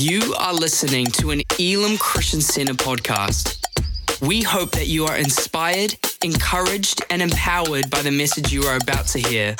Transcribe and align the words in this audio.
You 0.00 0.34
are 0.38 0.54
listening 0.54 1.04
to 1.18 1.30
an 1.30 1.42
Elim 1.58 1.98
Christian 1.98 2.40
Center 2.40 2.72
podcast. 2.72 3.62
We 4.26 4.40
hope 4.40 4.70
that 4.70 4.86
you 4.86 5.04
are 5.04 5.14
inspired, 5.14 5.94
encouraged, 6.24 7.04
and 7.10 7.20
empowered 7.20 7.90
by 7.90 8.00
the 8.00 8.10
message 8.10 8.50
you 8.50 8.62
are 8.62 8.78
about 8.78 9.08
to 9.08 9.18
hear. 9.18 9.56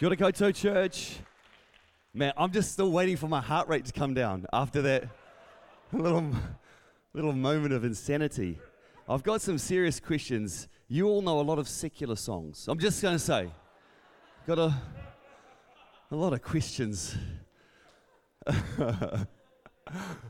Kia 0.00 0.08
ora 0.08 0.16
koutou, 0.16 0.52
church. 0.52 1.20
Man, 2.12 2.32
I'm 2.36 2.50
just 2.50 2.72
still 2.72 2.90
waiting 2.90 3.16
for 3.16 3.28
my 3.28 3.40
heart 3.40 3.68
rate 3.68 3.84
to 3.84 3.92
come 3.92 4.12
down 4.12 4.44
after 4.52 4.82
that 4.82 5.04
little, 5.92 6.32
little 7.14 7.32
moment 7.32 7.72
of 7.72 7.84
insanity. 7.84 8.58
I've 9.08 9.22
got 9.22 9.40
some 9.40 9.56
serious 9.56 10.00
questions. 10.00 10.66
You 10.88 11.06
all 11.06 11.22
know 11.22 11.38
a 11.38 11.42
lot 11.42 11.60
of 11.60 11.68
secular 11.68 12.16
songs. 12.16 12.66
I'm 12.66 12.80
just 12.80 13.00
going 13.02 13.14
to 13.14 13.20
say, 13.20 13.50
got 14.48 14.58
a, 14.58 14.74
a 16.10 16.16
lot 16.16 16.32
of 16.32 16.42
questions. 16.42 17.16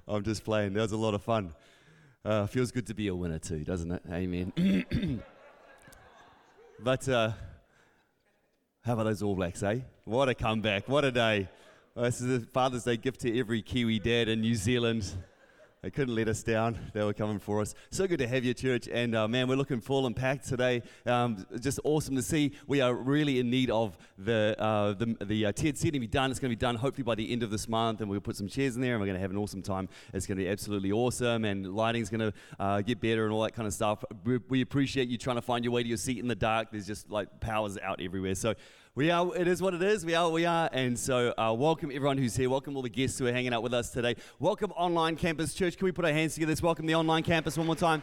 I'm 0.09 0.25
just 0.25 0.45
playing. 0.45 0.73
That 0.75 0.83
was 0.83 0.93
a 0.93 0.97
lot 0.97 1.15
of 1.15 1.23
fun. 1.23 1.53
Uh, 2.25 2.47
feels 2.47 2.71
good 2.71 2.87
to 2.89 2.95
be 2.95 3.09
a 3.09 3.15
winner 3.15 3.39
too, 3.39 3.65
doesn't 3.65 3.91
it? 3.91 4.03
Amen. 4.11 4.53
but 6.81 7.09
uh, 7.09 7.33
how 8.83 8.95
about 8.95 9.05
those 9.05 9.23
All 9.23 9.35
Blacks, 9.35 9.63
eh? 9.63 9.81
What 10.05 10.29
a 10.29 10.35
comeback. 10.35 10.89
What 10.89 11.05
a 11.05 11.13
day. 11.13 11.49
Well, 11.95 12.05
this 12.05 12.21
is 12.21 12.43
a 12.43 12.47
Father's 12.47 12.85
Day 12.85 12.97
gift 12.97 13.21
to 13.21 13.39
every 13.39 13.63
Kiwi 13.63 13.99
dad 13.99 14.29
in 14.29 14.41
New 14.41 14.55
Zealand. 14.55 15.13
They 15.83 15.91
couldn't 15.91 16.15
let 16.15 16.29
us 16.29 16.43
down. 16.43 16.79
They 16.93 17.03
were 17.03 17.15
coming 17.15 17.39
for 17.39 17.63
us. 17.63 17.75
So 17.91 18.07
good 18.07 18.19
to 18.19 18.29
have 18.29 18.45
you, 18.45 18.53
church. 18.53 18.87
And 18.87 19.17
uh, 19.17 19.27
man, 19.29 19.49
we're 19.49 19.57
looking 19.57 19.81
full 19.81 20.05
and 20.05 20.15
packed 20.15 20.47
today. 20.47 20.83
Um, 21.07 21.47
just 21.59 21.81
awesome 21.85 22.17
to 22.17 22.23
see. 22.23 22.53
We 22.67 22.83
are 22.83 22.93
really 22.93 23.41
in 23.41 23.49
need 23.49 23.71
of 23.71 23.97
the 24.19 24.55
uh, 24.59 24.93
the, 24.93 25.17
the 25.25 25.47
uh, 25.47 25.53
TED 25.53 25.79
set 25.79 25.95
to 25.95 25.99
be 25.99 26.07
done. 26.07 26.31
It's 26.31 26.39
going 26.39 26.51
to 26.51 26.57
be 26.57 26.61
done 26.61 26.75
hopefully 26.75 27.05
by 27.05 27.15
the 27.15 27.33
end 27.33 27.43
of 27.43 27.51
this 27.51 27.67
month, 27.67 28.03
and 28.03 28.11
we'll 28.11 28.21
put 28.21 28.37
some 28.37 28.47
chairs 28.47 28.77
in 28.77 28.83
there, 28.83 28.93
and 28.93 29.01
we're 29.01 29.07
going 29.07 29.17
to 29.17 29.23
have 29.23 29.31
an 29.31 29.39
awesome 29.39 29.63
time. 29.63 29.89
It's 30.13 30.27
going 30.27 30.37
to 30.37 30.45
be 30.45 30.51
absolutely 30.51 30.93
awesome, 30.93 31.47
and 31.47 31.75
lighting's 31.75 32.11
going 32.11 32.31
to 32.31 32.35
uh, 32.59 32.83
get 32.83 33.01
better 33.01 33.25
and 33.25 33.33
all 33.33 33.41
that 33.45 33.55
kind 33.55 33.67
of 33.67 33.73
stuff. 33.73 34.05
We, 34.23 34.37
we 34.51 34.61
appreciate 34.61 35.09
you 35.09 35.17
trying 35.17 35.37
to 35.37 35.43
find 35.43 35.65
your 35.65 35.73
way 35.73 35.83
to 35.83 35.89
your 35.89 35.97
seat 35.97 36.19
in 36.19 36.29
the 36.29 36.35
dark. 36.35 36.73
There's 36.73 36.87
just 36.87 37.09
like 37.09 37.41
powers 37.41 37.79
out 37.79 38.03
everywhere. 38.03 38.35
So 38.35 38.55
we 38.97 39.09
are, 39.13 39.37
it 39.37 39.47
is 39.47 39.63
what 39.63 39.73
it 39.73 39.83
is. 39.83 40.05
We 40.05 40.17
are 40.17 40.25
what 40.25 40.33
we 40.33 40.47
are. 40.47 40.69
And 40.73 40.99
so, 40.99 41.33
uh, 41.39 41.55
welcome 41.57 41.93
everyone 41.95 42.19
who's 42.19 42.35
here. 42.35 42.51
Welcome 42.51 42.75
all 42.75 42.83
the 42.83 42.89
guests 42.89 43.21
who 43.21 43.27
are 43.29 43.33
hanging 43.33 43.55
out 43.55 43.63
with 43.63 43.73
us 43.73 43.91
today. 43.91 44.17
Welcome 44.41 44.73
Online 44.73 45.15
Campus 45.15 45.55
Church. 45.55 45.77
Can 45.77 45.85
we 45.85 45.93
put 45.93 46.05
our 46.05 46.13
hands 46.13 46.35
together? 46.35 46.51
Let's 46.51 46.61
welcome 46.61 46.87
the 46.87 46.97
Online 46.97 47.23
Campus 47.23 47.57
one 47.57 47.67
more 47.67 47.77
time. 47.77 48.03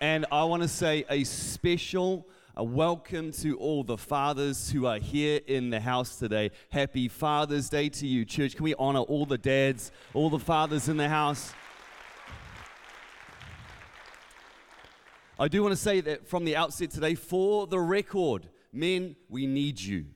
And 0.00 0.24
I 0.32 0.42
want 0.44 0.62
to 0.62 0.68
say 0.68 1.04
a 1.10 1.22
special 1.24 2.26
a 2.56 2.64
welcome 2.64 3.30
to 3.32 3.58
all 3.58 3.84
the 3.84 3.96
fathers 3.98 4.70
who 4.70 4.86
are 4.86 4.98
here 4.98 5.40
in 5.46 5.70
the 5.70 5.80
house 5.80 6.16
today. 6.16 6.50
Happy 6.70 7.08
Father's 7.08 7.68
Day 7.68 7.88
to 7.90 8.06
you, 8.06 8.24
church. 8.24 8.56
Can 8.56 8.64
we 8.64 8.74
honor 8.74 9.00
all 9.00 9.26
the 9.26 9.38
dads, 9.38 9.90
all 10.12 10.30
the 10.30 10.38
fathers 10.38 10.88
in 10.88 10.96
the 10.96 11.08
house? 11.08 11.52
I 15.38 15.48
do 15.48 15.62
want 15.62 15.72
to 15.72 15.80
say 15.80 16.00
that 16.02 16.28
from 16.28 16.44
the 16.44 16.56
outset 16.56 16.90
today, 16.90 17.14
for 17.14 17.66
the 17.66 17.80
record, 17.80 18.48
men, 18.72 19.16
we 19.28 19.46
need 19.46 19.80
you. 19.80 20.06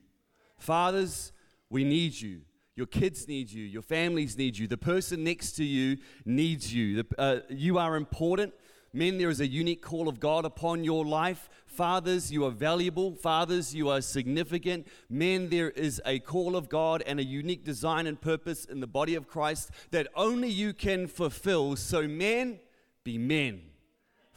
Fathers, 0.57 1.31
we 1.69 1.83
need 1.83 2.19
you. 2.19 2.41
Your 2.75 2.85
kids 2.85 3.27
need 3.27 3.51
you. 3.51 3.63
Your 3.63 3.81
families 3.81 4.37
need 4.37 4.57
you. 4.57 4.67
The 4.67 4.77
person 4.77 5.23
next 5.23 5.53
to 5.53 5.63
you 5.63 5.97
needs 6.25 6.71
you. 6.71 7.01
The, 7.01 7.19
uh, 7.19 7.39
you 7.49 7.79
are 7.79 7.95
important. 7.95 8.53
Men, 8.93 9.17
there 9.17 9.29
is 9.29 9.41
a 9.41 9.47
unique 9.47 9.81
call 9.81 10.07
of 10.07 10.19
God 10.19 10.45
upon 10.45 10.83
your 10.83 11.03
life. 11.03 11.49
Fathers, 11.65 12.31
you 12.31 12.45
are 12.45 12.51
valuable. 12.51 13.15
Fathers, 13.15 13.73
you 13.73 13.89
are 13.89 14.01
significant. 14.01 14.87
Men, 15.09 15.49
there 15.49 15.71
is 15.71 16.01
a 16.05 16.19
call 16.19 16.55
of 16.55 16.69
God 16.69 17.03
and 17.05 17.19
a 17.19 17.23
unique 17.23 17.63
design 17.63 18.05
and 18.05 18.21
purpose 18.21 18.65
in 18.65 18.79
the 18.79 18.87
body 18.87 19.15
of 19.15 19.27
Christ 19.27 19.71
that 19.89 20.07
only 20.15 20.49
you 20.49 20.73
can 20.73 21.07
fulfill. 21.07 21.75
So, 21.75 22.07
men, 22.07 22.59
be 23.03 23.17
men. 23.17 23.66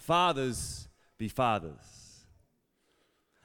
Fathers, 0.00 0.88
be 1.18 1.28
fathers. 1.28 2.24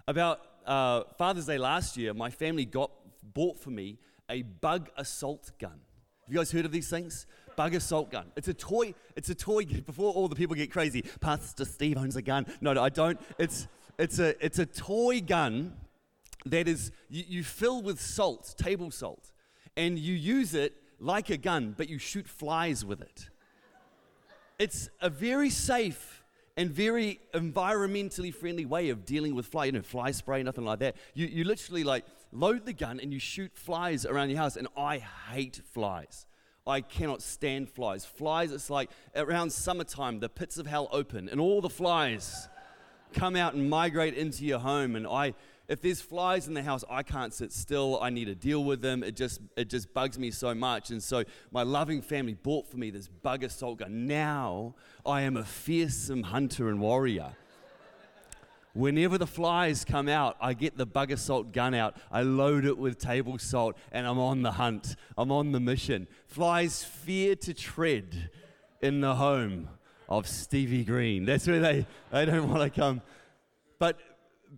About 0.07 0.39
uh, 0.66 1.03
Father's 1.17 1.45
Day 1.45 1.57
last 1.57 1.97
year, 1.97 2.13
my 2.13 2.29
family 2.29 2.63
got 2.63 2.91
bought 3.21 3.59
for 3.59 3.71
me 3.71 3.99
a 4.29 4.41
bug 4.41 4.89
assault 4.95 5.51
gun. 5.59 5.81
Have 6.23 6.33
you 6.33 6.38
guys 6.38 6.51
heard 6.51 6.63
of 6.63 6.71
these 6.71 6.89
things? 6.89 7.27
Bug 7.57 7.75
assault 7.75 8.09
gun. 8.09 8.31
It's 8.38 8.47
a 8.47 8.53
toy. 8.53 8.93
It's 9.17 9.29
a 9.29 9.35
toy. 9.35 9.66
Before 9.85 10.13
all 10.13 10.29
the 10.29 10.35
people 10.35 10.55
get 10.55 10.71
crazy, 10.71 11.03
Pastor 11.19 11.66
Steve 11.66 11.97
owns 11.97 12.16
a 12.16 12.21
gun. 12.21 12.45
No, 12.61 12.72
no, 12.72 12.81
I 12.81 12.89
don't. 12.89 13.19
It's 13.37 13.67
it's 13.99 14.19
a 14.19 14.33
it's 14.43 14.57
a 14.57 14.66
toy 14.66 15.19
gun 15.19 15.73
that 16.45 16.69
is 16.69 16.93
you, 17.09 17.25
you 17.27 17.43
fill 17.43 17.81
with 17.81 17.99
salt, 17.99 18.55
table 18.57 18.91
salt, 18.91 19.33
and 19.75 19.99
you 19.99 20.13
use 20.13 20.55
it 20.55 20.73
like 21.01 21.29
a 21.29 21.37
gun, 21.37 21.75
but 21.77 21.89
you 21.89 21.99
shoot 21.99 22.29
flies 22.29 22.85
with 22.85 23.01
it. 23.01 23.29
It's 24.57 24.89
a 25.01 25.09
very 25.09 25.49
safe 25.49 26.15
and 26.57 26.69
very 26.69 27.19
environmentally 27.33 28.33
friendly 28.33 28.66
way 28.66 28.89
of 28.89 29.05
dealing 29.05 29.35
with 29.35 29.47
fly. 29.47 29.66
You 29.66 29.73
know, 29.73 29.81
fly 29.81 30.11
spray, 30.11 30.41
nothing 30.43 30.66
like 30.66 30.79
that. 30.79 30.95
You, 31.13 31.27
you 31.27 31.43
literally 31.43 31.83
like 31.83 32.05
load 32.31 32.66
the 32.66 32.73
gun 32.73 32.99
and 32.99 33.11
you 33.11 33.19
shoot 33.19 33.51
flies 33.55 34.05
around 34.05 34.29
your 34.29 34.39
house. 34.39 34.55
And 34.55 34.67
I 34.77 34.99
hate 35.29 35.61
flies. 35.73 36.25
I 36.67 36.81
cannot 36.81 37.21
stand 37.21 37.69
flies. 37.69 38.05
Flies, 38.05 38.51
it's 38.51 38.69
like 38.69 38.89
around 39.16 39.51
summertime, 39.51 40.19
the 40.19 40.29
pits 40.29 40.57
of 40.57 40.66
hell 40.66 40.88
open 40.91 41.29
and 41.29 41.39
all 41.39 41.61
the 41.61 41.69
flies 41.69 42.47
come 43.13 43.35
out 43.35 43.53
and 43.53 43.69
migrate 43.69 44.16
into 44.16 44.45
your 44.45 44.59
home. 44.59 44.95
And 44.95 45.05
I, 45.05 45.35
if 45.68 45.81
there's 45.81 46.02
flies 46.02 46.48
in 46.48 46.53
the 46.53 46.62
house, 46.62 46.84
I 46.90 47.02
can't 47.02 47.34
sit 47.34 47.52
still. 47.52 48.00
I 48.02 48.09
need 48.09 48.26
to 48.26 48.36
deal 48.36 48.64
with 48.64 48.81
them. 48.81 49.03
It 49.03 49.16
just 49.16 49.42
it 49.58 49.70
just 49.70 49.94
bugs 49.94 50.20
me 50.20 50.31
so 50.31 50.53
much. 50.53 50.92
And 50.92 51.02
so 51.02 51.24
my 51.52 51.64
loving 51.64 52.02
family 52.02 52.36
bought 52.36 52.70
for 52.70 52.78
me 52.78 52.92
this 52.92 53.08
bug 53.08 53.44
assault 53.44 53.80
gun. 53.80 54.06
Now 54.06 54.76
I 55.06 55.22
am 55.22 55.38
a 55.38 55.44
fearsome 55.44 56.24
hunter 56.24 56.70
and 56.70 56.80
warrior. 56.80 57.36
Whenever 58.74 59.18
the 59.18 59.26
flies 59.26 59.86
come 59.86 60.09
out, 60.09 60.36
I 60.42 60.53
get 60.53 60.78
the 60.78 60.86
bug 60.86 61.09
assault 61.09 61.53
gun 61.53 61.74
out. 61.74 61.96
I 62.12 62.24
load 62.24 62.66
it 62.66 62.78
with 62.78 63.00
table 63.00 63.40
salt 63.40 63.78
and 63.92 64.06
I'm 64.06 64.20
on 64.20 64.42
the 64.42 64.52
hunt. 64.52 64.97
I'm 65.18 65.32
on 65.32 65.53
the 65.53 65.62
mission. 65.62 66.08
Flies 66.28 66.84
fear 66.84 67.36
to 67.38 67.53
tread 67.53 68.30
in 68.82 69.00
the 69.00 69.16
home 69.16 69.70
of 70.09 70.28
Stevie 70.28 70.84
Green. 70.84 71.24
That's 71.26 71.47
where 71.47 71.62
they, 71.62 71.86
they 72.12 72.26
don't 72.26 72.50
want 72.50 72.62
to 72.62 72.70
come. 72.70 73.02
But 73.80 73.97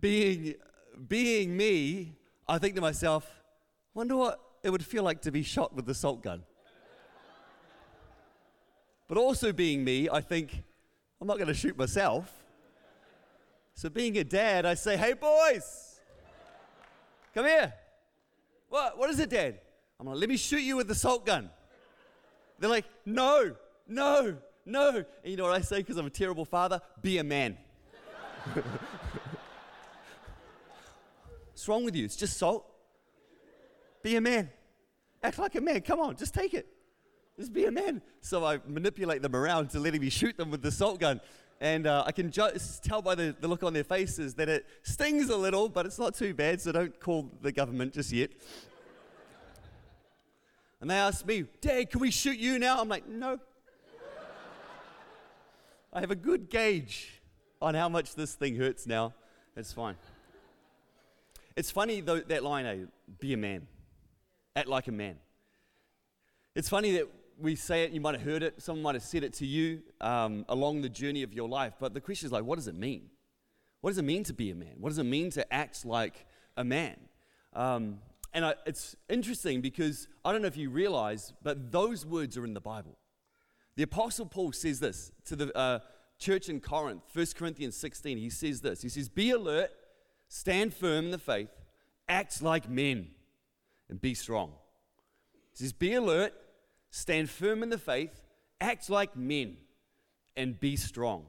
being 0.00 0.56
being 1.06 1.56
me, 1.56 2.14
I 2.48 2.58
think 2.58 2.74
to 2.74 2.80
myself, 2.80 3.28
wonder 3.94 4.16
what 4.16 4.40
it 4.62 4.70
would 4.70 4.84
feel 4.84 5.02
like 5.02 5.22
to 5.22 5.30
be 5.30 5.42
shot 5.42 5.74
with 5.74 5.86
the 5.86 5.94
salt 5.94 6.22
gun. 6.22 6.42
but 9.06 9.18
also 9.18 9.52
being 9.52 9.84
me, 9.84 10.08
I 10.10 10.20
think, 10.20 10.64
I'm 11.20 11.26
not 11.26 11.36
going 11.36 11.48
to 11.48 11.54
shoot 11.54 11.76
myself. 11.76 12.32
So 13.74 13.88
being 13.88 14.18
a 14.18 14.24
dad, 14.24 14.66
I 14.66 14.74
say, 14.74 14.96
hey 14.96 15.12
boys, 15.12 16.00
come 17.32 17.46
here. 17.46 17.72
What? 18.68 18.98
What 18.98 19.08
is 19.10 19.20
it, 19.20 19.30
Dad? 19.30 19.60
I'm 20.00 20.06
like, 20.06 20.16
let 20.16 20.28
me 20.28 20.36
shoot 20.36 20.60
you 20.60 20.76
with 20.76 20.88
the 20.88 20.94
salt 20.94 21.24
gun. 21.24 21.50
They're 22.58 22.68
like, 22.68 22.86
no, 23.06 23.54
no, 23.86 24.36
no. 24.66 24.88
And 24.96 25.06
you 25.24 25.36
know 25.36 25.44
what 25.44 25.52
I 25.52 25.60
say 25.60 25.78
because 25.78 25.96
I'm 25.96 26.06
a 26.06 26.10
terrible 26.10 26.44
father? 26.44 26.80
Be 27.02 27.18
a 27.18 27.24
man. 27.24 27.56
Wrong 31.68 31.84
with 31.84 31.94
you? 31.94 32.04
It's 32.04 32.16
just 32.16 32.36
salt. 32.38 32.66
Be 34.02 34.16
a 34.16 34.20
man. 34.20 34.50
Act 35.22 35.38
like 35.38 35.54
a 35.54 35.60
man. 35.60 35.80
Come 35.82 36.00
on, 36.00 36.16
just 36.16 36.34
take 36.34 36.54
it. 36.54 36.66
Just 37.38 37.52
be 37.52 37.66
a 37.66 37.70
man. 37.70 38.02
So 38.20 38.44
I 38.44 38.58
manipulate 38.66 39.22
them 39.22 39.36
around 39.36 39.70
to 39.70 39.80
letting 39.80 40.00
me 40.00 40.10
shoot 40.10 40.36
them 40.36 40.50
with 40.50 40.62
the 40.62 40.72
salt 40.72 40.98
gun. 40.98 41.20
And 41.60 41.86
uh, 41.86 42.04
I 42.06 42.12
can 42.12 42.30
just 42.30 42.84
tell 42.84 43.02
by 43.02 43.14
the, 43.14 43.34
the 43.40 43.48
look 43.48 43.62
on 43.62 43.72
their 43.72 43.84
faces 43.84 44.34
that 44.34 44.48
it 44.48 44.66
stings 44.82 45.28
a 45.28 45.36
little, 45.36 45.68
but 45.68 45.86
it's 45.86 45.98
not 45.98 46.14
too 46.14 46.32
bad, 46.34 46.60
so 46.60 46.70
don't 46.72 46.98
call 47.00 47.30
the 47.42 47.52
government 47.52 47.94
just 47.94 48.12
yet. 48.12 48.30
And 50.80 50.88
they 50.88 50.94
ask 50.94 51.26
me, 51.26 51.44
Dad, 51.60 51.90
can 51.90 51.98
we 51.98 52.12
shoot 52.12 52.38
you 52.38 52.56
now? 52.56 52.80
I'm 52.80 52.88
like, 52.88 53.08
no. 53.08 53.40
I 55.92 55.98
have 55.98 56.12
a 56.12 56.14
good 56.14 56.50
gauge 56.50 57.20
on 57.60 57.74
how 57.74 57.88
much 57.88 58.14
this 58.14 58.34
thing 58.34 58.54
hurts 58.54 58.86
now. 58.86 59.12
It's 59.56 59.72
fine. 59.72 59.96
It's 61.58 61.72
funny, 61.72 62.00
though, 62.00 62.20
that 62.20 62.44
line, 62.44 62.66
eh? 62.66 62.76
be 63.18 63.32
a 63.32 63.36
man, 63.36 63.66
act 64.54 64.68
like 64.68 64.86
a 64.86 64.92
man. 64.92 65.16
It's 66.54 66.68
funny 66.68 66.92
that 66.92 67.08
we 67.36 67.56
say 67.56 67.82
it, 67.82 67.90
you 67.90 68.00
might 68.00 68.14
have 68.14 68.22
heard 68.22 68.44
it, 68.44 68.62
someone 68.62 68.84
might 68.84 68.94
have 68.94 69.02
said 69.02 69.24
it 69.24 69.32
to 69.34 69.44
you 69.44 69.82
um, 70.00 70.44
along 70.48 70.82
the 70.82 70.88
journey 70.88 71.24
of 71.24 71.32
your 71.34 71.48
life, 71.48 71.72
but 71.80 71.94
the 71.94 72.00
question 72.00 72.26
is 72.26 72.32
like, 72.32 72.44
what 72.44 72.58
does 72.58 72.68
it 72.68 72.76
mean? 72.76 73.10
What 73.80 73.90
does 73.90 73.98
it 73.98 74.04
mean 74.04 74.22
to 74.22 74.32
be 74.32 74.52
a 74.52 74.54
man? 74.54 74.74
What 74.78 74.90
does 74.90 74.98
it 74.98 75.04
mean 75.04 75.32
to 75.32 75.52
act 75.52 75.84
like 75.84 76.26
a 76.56 76.62
man? 76.62 76.96
Um, 77.54 77.98
and 78.32 78.44
I, 78.44 78.54
it's 78.64 78.94
interesting 79.08 79.60
because 79.60 80.06
I 80.24 80.30
don't 80.30 80.42
know 80.42 80.46
if 80.46 80.56
you 80.56 80.70
realize, 80.70 81.32
but 81.42 81.72
those 81.72 82.06
words 82.06 82.38
are 82.38 82.44
in 82.44 82.54
the 82.54 82.60
Bible. 82.60 82.96
The 83.74 83.82
Apostle 83.82 84.26
Paul 84.26 84.52
says 84.52 84.78
this 84.78 85.10
to 85.24 85.34
the 85.34 85.58
uh, 85.58 85.80
church 86.20 86.48
in 86.48 86.60
Corinth, 86.60 87.02
1 87.12 87.26
Corinthians 87.36 87.76
16. 87.76 88.16
He 88.16 88.30
says 88.30 88.60
this 88.60 88.80
He 88.80 88.88
says, 88.88 89.08
Be 89.08 89.32
alert 89.32 89.72
Stand 90.28 90.74
firm 90.74 91.06
in 91.06 91.10
the 91.10 91.18
faith, 91.18 91.50
act 92.08 92.42
like 92.42 92.68
men. 92.68 93.08
and 93.90 94.00
be 94.00 94.12
strong. 94.12 94.52
He 95.52 95.64
says, 95.64 95.72
Be 95.72 95.94
alert, 95.94 96.34
stand 96.90 97.30
firm 97.30 97.62
in 97.62 97.70
the 97.70 97.78
faith, 97.78 98.22
act 98.60 98.90
like 98.90 99.16
men, 99.16 99.56
and 100.36 100.60
be 100.60 100.76
strong. 100.76 101.24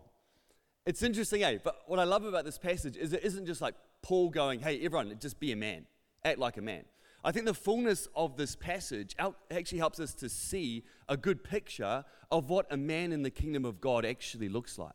It's 0.85 1.01
interesting, 1.03 1.43
eh? 1.43 1.59
But 1.63 1.81
what 1.87 1.99
I 1.99 2.03
love 2.03 2.25
about 2.25 2.43
this 2.43 2.57
passage 2.57 2.97
is 2.97 3.13
it 3.13 3.23
isn't 3.23 3.45
just 3.45 3.61
like 3.61 3.75
Paul 4.01 4.29
going, 4.29 4.59
Hey, 4.59 4.83
everyone, 4.83 5.15
just 5.19 5.39
be 5.39 5.53
a 5.53 5.55
man, 5.55 5.85
act 6.25 6.37
like 6.37 6.57
a 6.57 6.61
man. 6.61 6.83
I 7.23 7.31
think 7.31 7.45
the 7.45 7.53
fullness 7.53 8.07
of 8.15 8.37
this 8.37 8.55
passage 8.55 9.15
actually 9.51 9.77
helps 9.77 9.99
us 9.99 10.13
to 10.15 10.29
see 10.29 10.83
a 11.09 11.17
good 11.17 11.43
picture 11.43 12.05
of 12.31 12.49
what 12.49 12.65
a 12.71 12.77
man 12.77 13.11
in 13.11 13.23
the 13.23 13.29
kingdom 13.29 13.65
of 13.65 13.81
God 13.81 14.05
actually 14.05 14.47
looks 14.47 14.77
like 14.77 14.93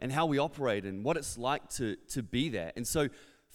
and 0.00 0.10
how 0.10 0.26
we 0.26 0.38
operate 0.38 0.84
and 0.84 1.04
what 1.04 1.16
it's 1.16 1.38
like 1.38 1.68
to, 1.70 1.96
to 2.08 2.22
be 2.22 2.48
there. 2.48 2.72
And 2.74 2.86
so, 2.86 3.08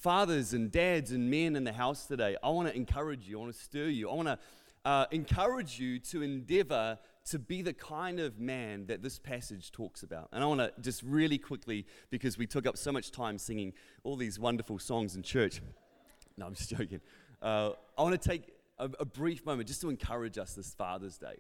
fathers 0.05 0.53
and 0.53 0.71
dads 0.71 1.11
and 1.11 1.31
men 1.31 1.55
in 1.55 1.63
the 1.63 1.73
house 1.73 2.05
today, 2.05 2.37
I 2.43 2.49
want 2.49 2.67
to 2.67 2.75
encourage 2.75 3.27
you, 3.27 3.37
I 3.37 3.41
want 3.41 3.55
to 3.55 3.59
stir 3.59 3.87
you, 3.87 4.07
I 4.07 4.13
want 4.13 4.27
to 4.27 4.37
uh, 4.85 5.05
encourage 5.09 5.79
you 5.79 5.97
to 5.97 6.21
endeavor 6.21 6.99
to 7.31 7.39
be 7.39 7.63
the 7.63 7.73
kind 7.73 8.19
of 8.19 8.39
man 8.39 8.85
that 8.85 9.01
this 9.01 9.17
passage 9.17 9.71
talks 9.71 10.03
about. 10.03 10.29
And 10.31 10.43
I 10.43 10.45
want 10.45 10.59
to 10.59 10.71
just 10.79 11.01
really 11.01 11.39
quickly, 11.39 11.87
because 12.11 12.37
we 12.37 12.45
took 12.45 12.67
up 12.67 12.77
so 12.77 12.91
much 12.91 13.09
time 13.09 13.39
singing 13.39 13.73
all 14.03 14.15
these 14.15 14.37
wonderful 14.37 14.77
songs 14.77 15.15
in 15.15 15.23
church. 15.23 15.59
No, 16.37 16.45
I'm 16.45 16.53
just 16.53 16.69
joking. 16.69 17.01
Uh, 17.41 17.71
I 17.97 18.03
want 18.03 18.21
to 18.21 18.29
take 18.29 18.53
a, 18.77 18.87
a 18.99 19.05
brief 19.05 19.43
moment 19.43 19.67
just 19.67 19.81
to 19.81 19.89
encourage 19.89 20.37
us 20.37 20.53
this 20.53 20.75
Father's 20.75 21.17
Day. 21.17 21.37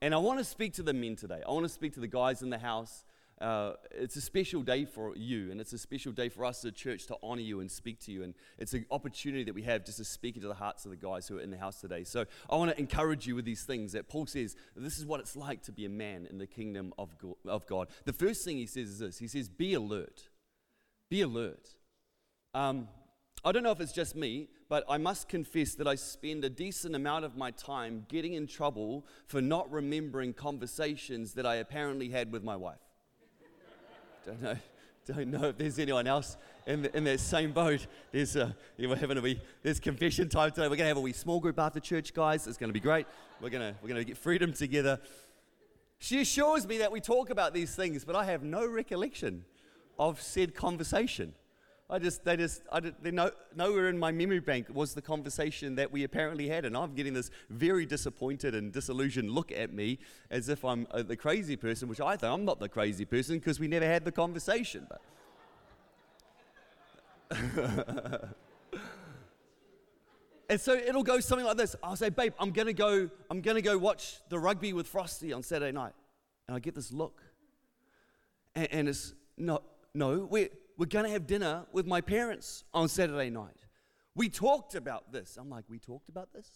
And 0.00 0.14
I 0.14 0.16
want 0.16 0.38
to 0.38 0.44
speak 0.44 0.72
to 0.74 0.82
the 0.82 0.94
men 0.94 1.16
today. 1.16 1.42
I 1.46 1.50
want 1.50 1.66
to 1.66 1.68
speak 1.68 1.92
to 1.94 2.00
the 2.00 2.08
guys 2.08 2.40
in 2.40 2.48
the 2.48 2.56
house. 2.56 3.04
Uh, 3.38 3.74
it's 3.90 4.16
a 4.16 4.20
special 4.20 4.62
day 4.62 4.86
for 4.86 5.14
you, 5.14 5.50
and 5.50 5.60
it's 5.60 5.74
a 5.74 5.78
special 5.78 6.10
day 6.10 6.30
for 6.30 6.44
us 6.44 6.60
as 6.60 6.70
a 6.70 6.72
church 6.72 7.06
to 7.06 7.16
honor 7.22 7.42
you 7.42 7.60
and 7.60 7.70
speak 7.70 8.00
to 8.00 8.10
you. 8.10 8.22
And 8.22 8.34
it's 8.58 8.72
an 8.72 8.86
opportunity 8.90 9.44
that 9.44 9.54
we 9.54 9.62
have 9.62 9.84
just 9.84 9.98
to 9.98 10.04
speak 10.04 10.36
into 10.36 10.48
the 10.48 10.54
hearts 10.54 10.86
of 10.86 10.90
the 10.90 10.96
guys 10.96 11.28
who 11.28 11.36
are 11.36 11.42
in 11.42 11.50
the 11.50 11.58
house 11.58 11.80
today. 11.80 12.02
So 12.04 12.24
I 12.48 12.56
want 12.56 12.70
to 12.70 12.78
encourage 12.78 13.26
you 13.26 13.34
with 13.34 13.44
these 13.44 13.64
things 13.64 13.92
that 13.92 14.08
Paul 14.08 14.26
says 14.26 14.56
this 14.74 14.98
is 14.98 15.04
what 15.04 15.20
it's 15.20 15.36
like 15.36 15.62
to 15.64 15.72
be 15.72 15.84
a 15.84 15.90
man 15.90 16.26
in 16.30 16.38
the 16.38 16.46
kingdom 16.46 16.94
of 16.98 17.10
of 17.46 17.66
God. 17.66 17.88
The 18.06 18.12
first 18.14 18.42
thing 18.44 18.56
he 18.56 18.66
says 18.66 18.88
is 18.88 18.98
this 19.00 19.18
he 19.18 19.28
says, 19.28 19.50
Be 19.50 19.74
alert. 19.74 20.28
Be 21.10 21.20
alert. 21.20 21.74
Um, 22.54 22.88
I 23.44 23.52
don't 23.52 23.62
know 23.62 23.70
if 23.70 23.80
it's 23.80 23.92
just 23.92 24.16
me, 24.16 24.48
but 24.70 24.82
I 24.88 24.96
must 24.96 25.28
confess 25.28 25.74
that 25.74 25.86
I 25.86 25.94
spend 25.94 26.42
a 26.42 26.50
decent 26.50 26.96
amount 26.96 27.26
of 27.26 27.36
my 27.36 27.50
time 27.50 28.06
getting 28.08 28.32
in 28.32 28.46
trouble 28.46 29.06
for 29.26 29.42
not 29.42 29.70
remembering 29.70 30.32
conversations 30.32 31.34
that 31.34 31.44
I 31.44 31.56
apparently 31.56 32.08
had 32.08 32.32
with 32.32 32.42
my 32.42 32.56
wife. 32.56 32.85
Don't 34.26 34.42
know. 34.42 34.56
Don't 35.06 35.28
know 35.28 35.44
if 35.50 35.56
there's 35.56 35.78
anyone 35.78 36.08
else 36.08 36.36
in, 36.66 36.82
the, 36.82 36.96
in 36.96 37.04
that 37.04 37.20
same 37.20 37.52
boat. 37.52 37.86
There's, 38.10 38.34
uh, 38.34 38.50
yeah, 38.76 38.88
we're 38.88 38.96
having 38.96 39.16
a 39.16 39.20
wee, 39.20 39.40
there's 39.62 39.78
confession 39.78 40.28
time 40.28 40.50
today. 40.50 40.62
We're 40.62 40.70
going 40.70 40.78
to 40.78 40.88
have 40.88 40.96
a 40.96 41.00
wee 41.00 41.12
small 41.12 41.38
group 41.38 41.60
after 41.60 41.78
church, 41.78 42.12
guys. 42.12 42.48
It's 42.48 42.58
going 42.58 42.70
to 42.70 42.74
be 42.74 42.80
great. 42.80 43.06
We're 43.40 43.50
going 43.50 43.72
to 43.72 43.78
we're 43.80 43.88
going 43.88 44.00
to 44.00 44.04
get 44.04 44.18
freedom 44.18 44.52
together. 44.52 44.98
She 46.00 46.20
assures 46.20 46.66
me 46.66 46.78
that 46.78 46.90
we 46.90 47.00
talk 47.00 47.30
about 47.30 47.54
these 47.54 47.72
things, 47.76 48.04
but 48.04 48.16
I 48.16 48.24
have 48.24 48.42
no 48.42 48.66
recollection 48.66 49.44
of 49.96 50.20
said 50.20 50.56
conversation. 50.56 51.34
I 51.88 52.00
just, 52.00 52.24
they 52.24 52.36
just, 52.36 52.62
I 52.72 52.80
did, 52.80 52.96
they 53.00 53.12
know, 53.12 53.30
nowhere 53.54 53.88
in 53.88 53.96
my 53.96 54.10
memory 54.10 54.40
bank 54.40 54.66
was 54.72 54.94
the 54.94 55.02
conversation 55.02 55.76
that 55.76 55.92
we 55.92 56.02
apparently 56.02 56.48
had. 56.48 56.64
And 56.64 56.76
I'm 56.76 56.94
getting 56.94 57.14
this 57.14 57.30
very 57.48 57.86
disappointed 57.86 58.56
and 58.56 58.72
disillusioned 58.72 59.30
look 59.30 59.52
at 59.52 59.72
me 59.72 60.00
as 60.28 60.48
if 60.48 60.64
I'm 60.64 60.88
uh, 60.90 61.04
the 61.04 61.16
crazy 61.16 61.54
person, 61.54 61.88
which 61.88 62.00
I 62.00 62.16
think 62.16 62.32
I'm 62.32 62.44
not 62.44 62.58
the 62.58 62.68
crazy 62.68 63.04
person 63.04 63.38
because 63.38 63.60
we 63.60 63.68
never 63.68 63.86
had 63.86 64.04
the 64.04 64.10
conversation. 64.10 64.88
But 64.88 65.00
and 70.48 70.60
so 70.60 70.74
it'll 70.74 71.04
go 71.04 71.20
something 71.20 71.46
like 71.46 71.56
this. 71.56 71.76
I'll 71.84 71.94
say, 71.94 72.08
babe, 72.08 72.32
I'm 72.40 72.50
gonna 72.50 72.72
go, 72.72 73.08
I'm 73.30 73.40
gonna 73.40 73.62
go 73.62 73.78
watch 73.78 74.18
the 74.28 74.40
rugby 74.40 74.72
with 74.72 74.88
Frosty 74.88 75.32
on 75.32 75.44
Saturday 75.44 75.70
night. 75.70 75.92
And 76.48 76.56
I 76.56 76.58
get 76.58 76.74
this 76.74 76.92
look. 76.92 77.22
And, 78.56 78.68
and 78.72 78.88
it's 78.88 79.14
not, 79.36 79.62
no, 79.94 80.26
we're 80.28 80.48
we're 80.76 80.86
going 80.86 81.04
to 81.04 81.10
have 81.10 81.26
dinner 81.26 81.64
with 81.72 81.86
my 81.86 82.00
parents 82.00 82.64
on 82.74 82.88
Saturday 82.88 83.30
night. 83.30 83.56
We 84.14 84.28
talked 84.28 84.74
about 84.74 85.12
this. 85.12 85.36
I'm 85.40 85.50
like, 85.50 85.64
we 85.68 85.78
talked 85.78 86.08
about 86.08 86.32
this? 86.32 86.48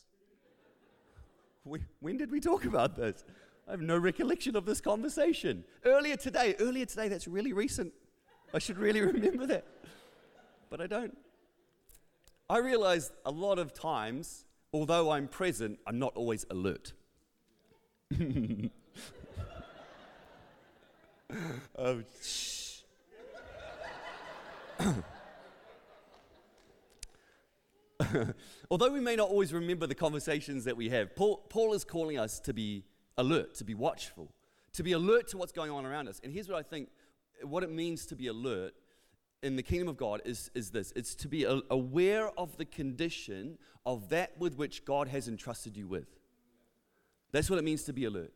We, 1.64 1.80
when 2.00 2.16
did 2.16 2.30
we 2.30 2.40
talk 2.40 2.64
about 2.64 2.96
this? 2.96 3.24
I 3.68 3.72
have 3.72 3.80
no 3.80 3.96
recollection 3.96 4.56
of 4.56 4.64
this 4.64 4.80
conversation. 4.80 5.64
Earlier 5.84 6.16
today, 6.16 6.56
earlier 6.58 6.86
today, 6.86 7.08
that's 7.08 7.28
really 7.28 7.52
recent. 7.52 7.92
I 8.52 8.58
should 8.58 8.78
really 8.78 9.00
remember 9.12 9.46
that. 9.46 9.64
But 10.70 10.80
I 10.80 10.86
don't. 10.86 11.16
I 12.48 12.58
realize 12.58 13.12
a 13.24 13.30
lot 13.30 13.58
of 13.58 13.72
times, 13.72 14.44
although 14.72 15.10
I'm 15.10 15.28
present, 15.28 15.78
I'm 15.86 15.98
not 15.98 16.16
always 16.16 16.44
alert. 16.50 16.94
oh, 21.78 22.02
Although 28.70 28.92
we 28.92 29.00
may 29.00 29.16
not 29.16 29.28
always 29.28 29.52
remember 29.52 29.86
the 29.86 29.94
conversations 29.94 30.64
that 30.64 30.76
we 30.76 30.88
have, 30.88 31.14
Paul, 31.14 31.44
Paul 31.48 31.74
is 31.74 31.84
calling 31.84 32.18
us 32.18 32.40
to 32.40 32.52
be 32.52 32.84
alert, 33.18 33.54
to 33.56 33.64
be 33.64 33.74
watchful, 33.74 34.32
to 34.74 34.82
be 34.82 34.92
alert 34.92 35.28
to 35.28 35.38
what's 35.38 35.52
going 35.52 35.70
on 35.70 35.86
around 35.86 36.08
us. 36.08 36.20
And 36.22 36.32
here's 36.32 36.48
what 36.48 36.58
I 36.58 36.62
think 36.62 36.88
what 37.42 37.62
it 37.62 37.70
means 37.70 38.06
to 38.06 38.16
be 38.16 38.26
alert 38.26 38.74
in 39.42 39.56
the 39.56 39.62
kingdom 39.62 39.88
of 39.88 39.96
God 39.96 40.20
is, 40.24 40.50
is 40.54 40.70
this 40.70 40.92
it's 40.94 41.14
to 41.16 41.28
be 41.28 41.44
aware 41.44 42.30
of 42.38 42.56
the 42.56 42.64
condition 42.64 43.58
of 43.86 44.08
that 44.10 44.32
with 44.38 44.56
which 44.56 44.84
God 44.84 45.08
has 45.08 45.28
entrusted 45.28 45.76
you 45.76 45.86
with. 45.86 46.08
That's 47.32 47.48
what 47.48 47.58
it 47.58 47.64
means 47.64 47.84
to 47.84 47.92
be 47.92 48.04
alert. 48.04 48.32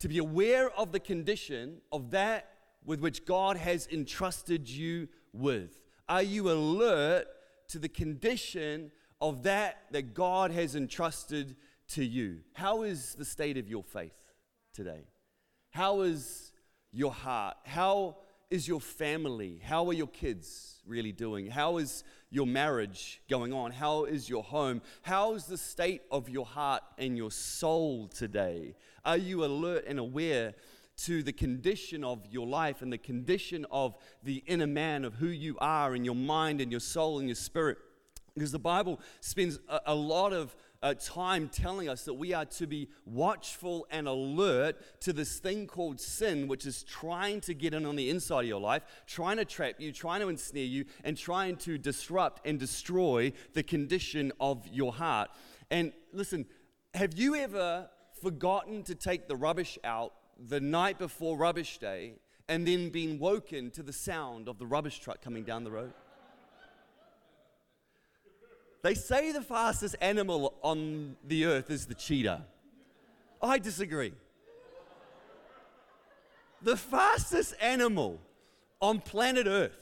To 0.00 0.08
be 0.08 0.18
aware 0.18 0.70
of 0.70 0.92
the 0.92 1.00
condition 1.00 1.80
of 1.92 2.10
that 2.10 2.50
with 2.84 3.00
which 3.00 3.24
God 3.24 3.56
has 3.56 3.88
entrusted 3.90 4.68
you 4.68 5.08
with? 5.34 5.78
Are 6.08 6.22
you 6.22 6.50
alert 6.50 7.26
to 7.68 7.78
the 7.78 7.88
condition 7.88 8.90
of 9.20 9.42
that 9.42 9.82
that 9.90 10.14
God 10.14 10.50
has 10.50 10.76
entrusted 10.76 11.56
to 11.88 12.04
you? 12.04 12.40
How 12.52 12.82
is 12.82 13.14
the 13.14 13.24
state 13.24 13.58
of 13.58 13.68
your 13.68 13.82
faith 13.82 14.32
today? 14.72 15.08
How 15.70 16.02
is 16.02 16.52
your 16.92 17.12
heart? 17.12 17.56
How 17.64 18.16
is 18.50 18.68
your 18.68 18.80
family? 18.80 19.60
How 19.64 19.86
are 19.88 19.92
your 19.92 20.06
kids 20.06 20.80
really 20.86 21.12
doing? 21.12 21.48
How 21.48 21.78
is 21.78 22.04
your 22.30 22.46
marriage 22.46 23.20
going 23.28 23.52
on? 23.52 23.72
How 23.72 24.04
is 24.04 24.28
your 24.28 24.42
home? 24.42 24.82
How 25.02 25.34
is 25.34 25.46
the 25.46 25.58
state 25.58 26.02
of 26.10 26.28
your 26.28 26.46
heart 26.46 26.82
and 26.98 27.16
your 27.16 27.30
soul 27.30 28.08
today? 28.08 28.76
Are 29.04 29.16
you 29.16 29.44
alert 29.44 29.84
and 29.86 29.98
aware 29.98 30.54
to 30.96 31.22
the 31.22 31.32
condition 31.32 32.04
of 32.04 32.24
your 32.30 32.46
life 32.46 32.82
and 32.82 32.92
the 32.92 32.98
condition 32.98 33.66
of 33.70 33.96
the 34.22 34.42
inner 34.46 34.66
man 34.66 35.04
of 35.04 35.14
who 35.14 35.28
you 35.28 35.56
are 35.60 35.94
in 35.94 36.04
your 36.04 36.14
mind 36.14 36.60
and 36.60 36.70
your 36.70 36.80
soul 36.80 37.18
and 37.18 37.28
your 37.28 37.34
spirit. 37.34 37.78
Because 38.34 38.52
the 38.52 38.58
Bible 38.58 39.00
spends 39.20 39.58
a, 39.68 39.80
a 39.86 39.94
lot 39.94 40.32
of 40.32 40.56
uh, 40.82 40.92
time 40.94 41.48
telling 41.48 41.88
us 41.88 42.04
that 42.04 42.12
we 42.12 42.34
are 42.34 42.44
to 42.44 42.66
be 42.66 42.88
watchful 43.06 43.86
and 43.90 44.06
alert 44.06 44.76
to 45.00 45.14
this 45.14 45.38
thing 45.38 45.66
called 45.66 45.98
sin, 45.98 46.46
which 46.46 46.66
is 46.66 46.82
trying 46.82 47.40
to 47.40 47.54
get 47.54 47.72
in 47.72 47.86
on 47.86 47.96
the 47.96 48.10
inside 48.10 48.42
of 48.42 48.48
your 48.48 48.60
life, 48.60 48.82
trying 49.06 49.38
to 49.38 49.46
trap 49.46 49.76
you, 49.78 49.92
trying 49.92 50.20
to 50.20 50.28
ensnare 50.28 50.64
you, 50.64 50.84
and 51.02 51.16
trying 51.16 51.56
to 51.56 51.78
disrupt 51.78 52.46
and 52.46 52.58
destroy 52.58 53.32
the 53.54 53.62
condition 53.62 54.30
of 54.40 54.66
your 54.68 54.92
heart. 54.92 55.30
And 55.70 55.92
listen, 56.12 56.44
have 56.92 57.18
you 57.18 57.34
ever 57.34 57.88
forgotten 58.20 58.82
to 58.82 58.94
take 58.94 59.26
the 59.26 59.36
rubbish 59.36 59.78
out 59.84 60.12
the 60.46 60.60
night 60.60 60.98
before 60.98 61.36
rubbish 61.36 61.78
day 61.78 62.14
and 62.48 62.66
then 62.66 62.90
been 62.90 63.18
woken 63.18 63.70
to 63.70 63.82
the 63.82 63.92
sound 63.92 64.48
of 64.48 64.58
the 64.58 64.66
rubbish 64.66 64.98
truck 64.98 65.22
coming 65.22 65.44
down 65.44 65.64
the 65.64 65.70
road? 65.70 65.92
They 68.82 68.94
say 68.94 69.32
the 69.32 69.40
fastest 69.40 69.96
animal 70.00 70.54
on 70.60 71.16
the 71.26 71.46
earth 71.46 71.70
is 71.70 71.86
the 71.86 71.94
cheetah. 71.94 72.44
I 73.40 73.58
disagree. 73.58 74.12
The 76.60 76.76
fastest 76.76 77.54
animal 77.60 78.20
on 78.80 79.00
planet 79.00 79.46
Earth 79.46 79.76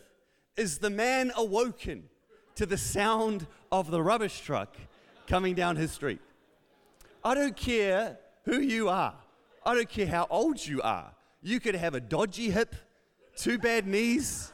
is 0.56 0.78
the 0.78 0.90
man 0.90 1.32
awoken 1.36 2.04
to 2.56 2.66
the 2.66 2.76
sound 2.76 3.46
of 3.70 3.90
the 3.90 4.02
rubbish 4.02 4.40
truck 4.40 4.76
coming 5.26 5.54
down 5.54 5.76
his 5.76 5.92
street. 5.92 6.20
I 7.24 7.34
don't 7.34 7.56
care 7.56 8.18
who 8.44 8.60
you 8.60 8.88
are. 8.88 9.14
I 9.64 9.74
don't 9.74 9.88
care 9.88 10.06
how 10.06 10.26
old 10.28 10.64
you 10.64 10.82
are. 10.82 11.12
You 11.42 11.60
could 11.60 11.74
have 11.74 11.94
a 11.94 12.00
dodgy 12.00 12.50
hip, 12.50 12.74
two 13.36 13.58
bad 13.58 13.86
knees. 13.86 14.52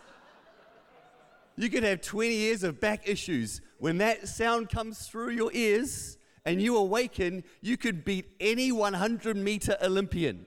You 1.57 1.71
could 1.71 1.83
have 1.83 2.01
20 2.01 2.35
years 2.35 2.63
of 2.63 2.81
back 2.81 3.09
issues. 3.09 3.61
When 3.79 3.99
that 3.99 4.29
sound 4.29 4.69
comes 4.69 5.09
through 5.09 5.31
your 5.31 5.51
ears 5.53 6.19
and 6.45 6.63
you 6.63 6.77
awaken, 6.77 7.43
you 7.61 7.77
could 7.77 8.05
beat 8.05 8.27
any 8.39 8.71
100 8.71 9.37
meter 9.37 9.77
Olympian. 9.83 10.47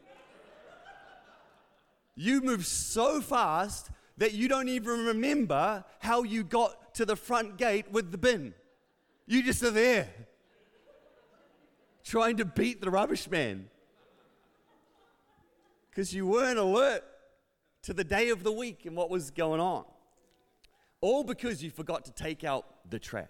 You 2.15 2.41
move 2.41 2.65
so 2.65 3.20
fast 3.20 3.89
that 4.18 4.34
you 4.34 4.48
don't 4.48 4.70
even 4.70 5.06
remember 5.06 5.84
how 6.00 6.24
you 6.24 6.44
got 6.44 6.94
to 6.96 7.06
the 7.06 7.15
front 7.15 7.58
gate 7.58 7.91
with 7.91 8.12
the 8.12 8.18
bin. 8.18 8.53
You 9.25 9.44
just 9.44 9.63
are 9.63 9.72
there. 9.72 10.10
trying 12.03 12.38
to 12.38 12.46
beat 12.46 12.82
the 12.82 12.89
rubbish 12.89 13.30
man. 13.30 13.70
Because 15.92 16.14
you 16.14 16.26
weren't 16.26 16.58
alert 16.58 17.04
to 17.84 17.94
the 17.94 18.04
day 18.04 18.30
of 18.30 18.44
the 18.44 18.52
week 18.52 18.86
and 18.86 18.96
what 18.96 19.10
was 19.10 19.30
going 19.30 19.60
on. 19.60 19.84
All 21.02 21.24
because 21.24 21.64
you 21.64 21.70
forgot 21.70 22.06
to 22.06 22.12
take 22.12 22.44
out 22.44 22.66
the 22.90 23.00
trash. 23.00 23.28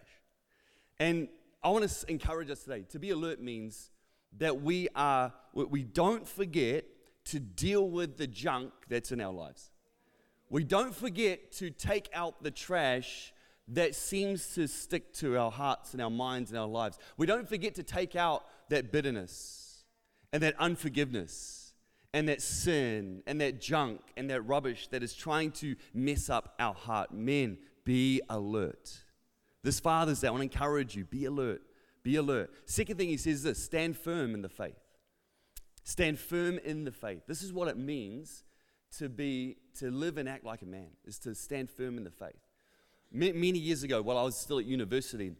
And 0.99 1.27
I 1.63 1.69
want 1.69 1.89
to 1.89 2.11
encourage 2.11 2.49
us 2.49 2.63
today 2.63 2.83
to 2.89 2.99
be 2.99 3.09
alert 3.09 3.41
means 3.41 3.89
that 4.37 4.61
we 4.61 4.87
are 4.95 5.33
we 5.53 5.83
don't 5.83 6.27
forget 6.27 6.85
to 7.25 7.39
deal 7.39 7.89
with 7.89 8.17
the 8.17 8.27
junk 8.27 8.71
that's 8.87 9.11
in 9.11 9.19
our 9.21 9.33
lives. 9.33 9.71
We 10.49 10.63
don't 10.63 10.93
forget 10.93 11.51
to 11.53 11.69
take 11.69 12.09
out 12.13 12.43
the 12.43 12.51
trash 12.51 13.33
that 13.69 13.95
seems 13.95 14.53
to 14.55 14.67
stick 14.67 15.13
to 15.13 15.37
our 15.37 15.51
hearts 15.51 15.93
and 15.93 16.01
our 16.01 16.09
minds 16.09 16.51
and 16.51 16.59
our 16.59 16.67
lives. 16.67 16.97
We 17.17 17.25
don't 17.25 17.47
forget 17.47 17.75
to 17.75 17.83
take 17.83 18.15
out 18.15 18.45
that 18.69 18.91
bitterness 18.91 19.83
and 20.33 20.43
that 20.43 20.55
unforgiveness 20.59 21.60
and 22.13 22.27
that 22.27 22.41
sin 22.41 23.23
and 23.25 23.39
that 23.41 23.61
junk 23.61 24.01
and 24.17 24.29
that 24.29 24.41
rubbish 24.41 24.87
that 24.89 25.03
is 25.03 25.13
trying 25.13 25.51
to 25.51 25.75
mess 25.93 26.29
up 26.29 26.55
our 26.59 26.73
heart. 26.73 27.13
Men, 27.13 27.57
be 27.83 28.21
alert. 28.29 28.99
This 29.63 29.79
Father's 29.79 30.19
Day, 30.19 30.27
I 30.27 30.31
want 30.31 30.41
to 30.41 30.43
encourage 30.43 30.95
you 30.95 31.05
be 31.05 31.25
alert. 31.25 31.61
Be 32.03 32.15
alert. 32.15 32.51
Second 32.65 32.97
thing 32.97 33.09
he 33.09 33.17
says 33.17 33.35
is 33.35 33.43
this 33.43 33.63
stand 33.63 33.97
firm 33.97 34.33
in 34.33 34.41
the 34.41 34.49
faith. 34.49 34.79
Stand 35.83 36.19
firm 36.19 36.59
in 36.63 36.83
the 36.83 36.91
faith. 36.91 37.21
This 37.27 37.41
is 37.41 37.53
what 37.53 37.67
it 37.67 37.77
means 37.77 38.43
to 38.97 39.07
be 39.07 39.57
to 39.79 39.89
live 39.89 40.17
and 40.17 40.27
act 40.27 40.43
like 40.43 40.61
a 40.61 40.65
man, 40.65 40.89
is 41.05 41.17
to 41.19 41.33
stand 41.33 41.69
firm 41.69 41.97
in 41.97 42.03
the 42.03 42.11
faith. 42.11 42.35
Many 43.11 43.57
years 43.57 43.83
ago, 43.83 44.01
while 44.01 44.17
I 44.17 44.23
was 44.23 44.37
still 44.37 44.59
at 44.59 44.65
university, 44.65 45.33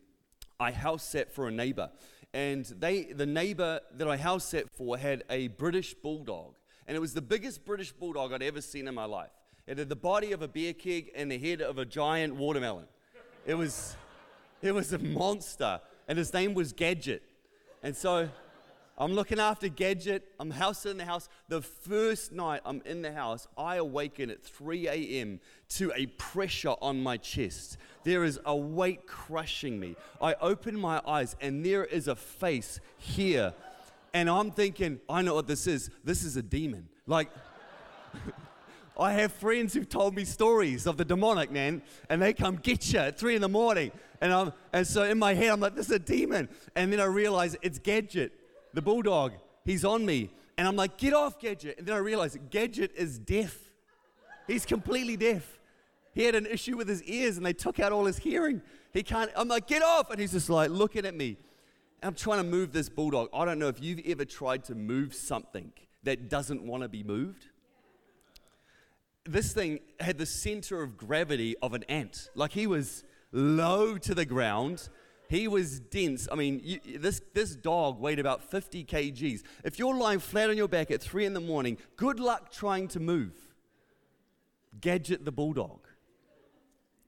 I 0.60 0.72
house 0.72 1.04
sat 1.04 1.34
for 1.34 1.48
a 1.48 1.52
neighbor. 1.52 1.90
And 2.34 2.66
they, 2.66 3.04
the 3.04 3.26
neighbor 3.26 3.82
that 3.98 4.08
I 4.08 4.18
house 4.18 4.46
sat 4.46 4.70
for 4.72 4.98
had 4.98 5.24
a 5.30 5.48
British 5.50 5.94
bulldog. 5.94 6.56
And 6.92 6.98
it 6.98 7.00
was 7.00 7.14
the 7.14 7.22
biggest 7.22 7.64
British 7.64 7.94
bulldog 7.94 8.34
I'd 8.34 8.44
ever 8.44 8.60
seen 8.60 8.86
in 8.86 8.94
my 8.94 9.06
life. 9.06 9.30
It 9.66 9.78
had 9.78 9.88
the 9.88 9.96
body 9.96 10.34
of 10.34 10.42
a 10.42 10.48
beer 10.50 10.74
keg 10.74 11.10
and 11.16 11.32
the 11.32 11.38
head 11.38 11.62
of 11.62 11.78
a 11.78 11.86
giant 11.86 12.36
watermelon. 12.36 12.84
It 13.46 13.54
was, 13.54 13.96
it 14.62 14.74
was 14.74 14.92
a 14.92 15.00
monster. 15.00 15.80
And 16.10 16.18
his 16.18 16.34
name 16.34 16.54
was 16.54 16.74
Gadget. 16.74 17.24
And 17.82 17.96
so 17.96 18.28
I'm 18.98 19.14
looking 19.14 19.40
after 19.40 19.70
Gadget. 19.70 20.28
I'm 20.38 20.52
house 20.52 20.86
in 20.86 20.98
the 20.98 21.06
house. 21.06 21.30
The 21.48 21.62
first 21.62 22.34
night 22.34 22.60
I'm 22.66 22.82
in 22.86 23.04
the 23.04 23.14
house, 23.14 23.48
I 23.58 23.78
awaken 23.78 24.30
at 24.30 24.44
3 24.44 24.90
a.m. 24.90 25.40
to 25.70 25.94
a 25.96 26.08
pressure 26.08 26.76
on 26.82 27.02
my 27.02 27.16
chest. 27.16 27.78
There 28.04 28.26
is 28.26 28.38
a 28.46 28.54
weight 28.54 29.08
crushing 29.08 29.80
me. 29.80 29.96
I 30.22 30.34
open 30.42 30.78
my 30.78 31.02
eyes, 31.08 31.38
and 31.40 31.66
there 31.66 31.86
is 31.86 32.10
a 32.10 32.18
face 32.18 32.82
here. 32.98 33.54
And 34.14 34.30
I'm 34.30 34.52
thinking, 34.52 35.00
I 35.10 35.22
know 35.22 35.36
what 35.36 35.48
this 35.48 35.68
is. 35.68 35.90
This 36.04 36.24
is 36.24 36.36
a 36.36 36.42
demon. 36.42 36.90
Like, 37.08 37.30
I 39.00 39.14
have 39.14 39.32
friends 39.32 39.74
who've 39.74 39.88
told 39.88 40.16
me 40.16 40.26
stories 40.26 40.86
of 40.86 40.98
the 40.98 41.06
demonic, 41.06 41.52
man, 41.52 41.82
and 42.10 42.22
they 42.22 42.34
come 42.34 42.58
get 42.58 42.92
you 42.92 43.00
at 43.00 43.18
three 43.18 43.36
in 43.36 43.42
the 43.42 43.50
morning. 43.50 43.92
And, 44.20 44.34
I'm, 44.34 44.54
and 44.74 44.86
so 44.86 45.04
in 45.04 45.18
my 45.18 45.34
head, 45.34 45.50
I'm 45.50 45.60
like, 45.60 45.76
this 45.76 45.88
is 45.88 45.94
a 45.94 46.00
demon. 46.00 46.50
And 46.76 46.92
then 46.92 47.00
I 47.00 47.06
realize 47.06 47.56
it's 47.62 47.80
Gadget 47.80 48.34
the 48.74 48.82
bulldog, 48.82 49.34
he's 49.66 49.86
on 49.86 50.06
me. 50.06 50.32
And 50.58 50.68
I'm 50.68 50.76
like, 50.76 50.98
get 50.98 51.14
off, 51.14 51.40
Gadget. 51.40 51.80
And 51.80 51.88
then 51.88 51.96
I 51.96 52.00
realize 52.00 52.38
Gadget 52.50 52.92
is 52.96 53.18
deaf. 53.18 53.58
He's 54.48 54.66
completely 54.66 55.18
deaf. 55.18 55.60
He 56.14 56.24
had 56.24 56.36
an 56.36 56.46
issue 56.46 56.78
with 56.78 56.88
his 56.88 57.02
ears 57.04 57.38
and 57.38 57.46
they 57.46 57.54
took 57.54 57.80
out 57.80 57.92
all 57.92 58.06
his 58.06 58.18
hearing. 58.18 58.62
He 58.94 59.02
can't, 59.02 59.32
I'm 59.36 59.48
like, 59.48 59.66
get 59.66 59.82
off. 59.82 60.12
And 60.12 60.20
he's 60.20 60.34
just 60.34 60.50
like 60.50 60.70
looking 60.70 61.06
at 61.06 61.16
me. 61.16 61.38
I'm 62.04 62.16
trying 62.16 62.40
to 62.40 62.44
move 62.44 62.74
this 62.74 62.90
bulldog. 62.90 63.30
I 63.34 63.46
don't 63.46 63.60
know 63.60 63.68
if 63.68 63.82
you've 63.82 64.02
ever 64.06 64.26
tried 64.26 64.64
to 64.66 64.76
move 64.76 65.14
something 65.14 65.72
that 66.04 66.30
doesn't 66.30 66.64
want 66.64 66.84
to 66.84 66.90
be 66.90 67.04
moved. 67.04 67.48
This 69.26 69.54
thing 69.54 69.80
had 70.00 70.18
the 70.18 70.26
center 70.26 70.82
of 70.82 70.98
gravity 70.98 71.56
of 71.62 71.74
an 71.74 71.84
ant. 71.84 72.30
Like 72.34 72.54
he 72.54 72.66
was 72.66 73.04
low 73.32 73.98
to 74.00 74.16
the 74.16 74.26
ground 74.26 74.90
he 75.32 75.48
was 75.48 75.80
dense. 75.80 76.28
I 76.30 76.36
mean, 76.36 76.60
you, 76.62 76.82
this, 77.00 77.22
this 77.34 77.56
dog 77.56 78.02
weighed 78.02 78.20
about 78.20 78.44
50 78.44 78.84
kgs. 78.84 79.44
If 79.64 79.80
you're 79.80 79.96
lying 79.96 80.20
flat 80.20 80.50
on 80.50 80.58
your 80.58 80.68
back 80.68 80.92
at 80.92 81.02
3 81.02 81.26
in 81.26 81.34
the 81.34 81.40
morning, 81.40 81.78
good 81.96 82.20
luck 82.20 82.52
trying 82.52 82.90
to 82.90 83.00
move. 83.00 83.32
Gadget 84.82 85.24
the 85.24 85.32
bulldog. 85.32 85.88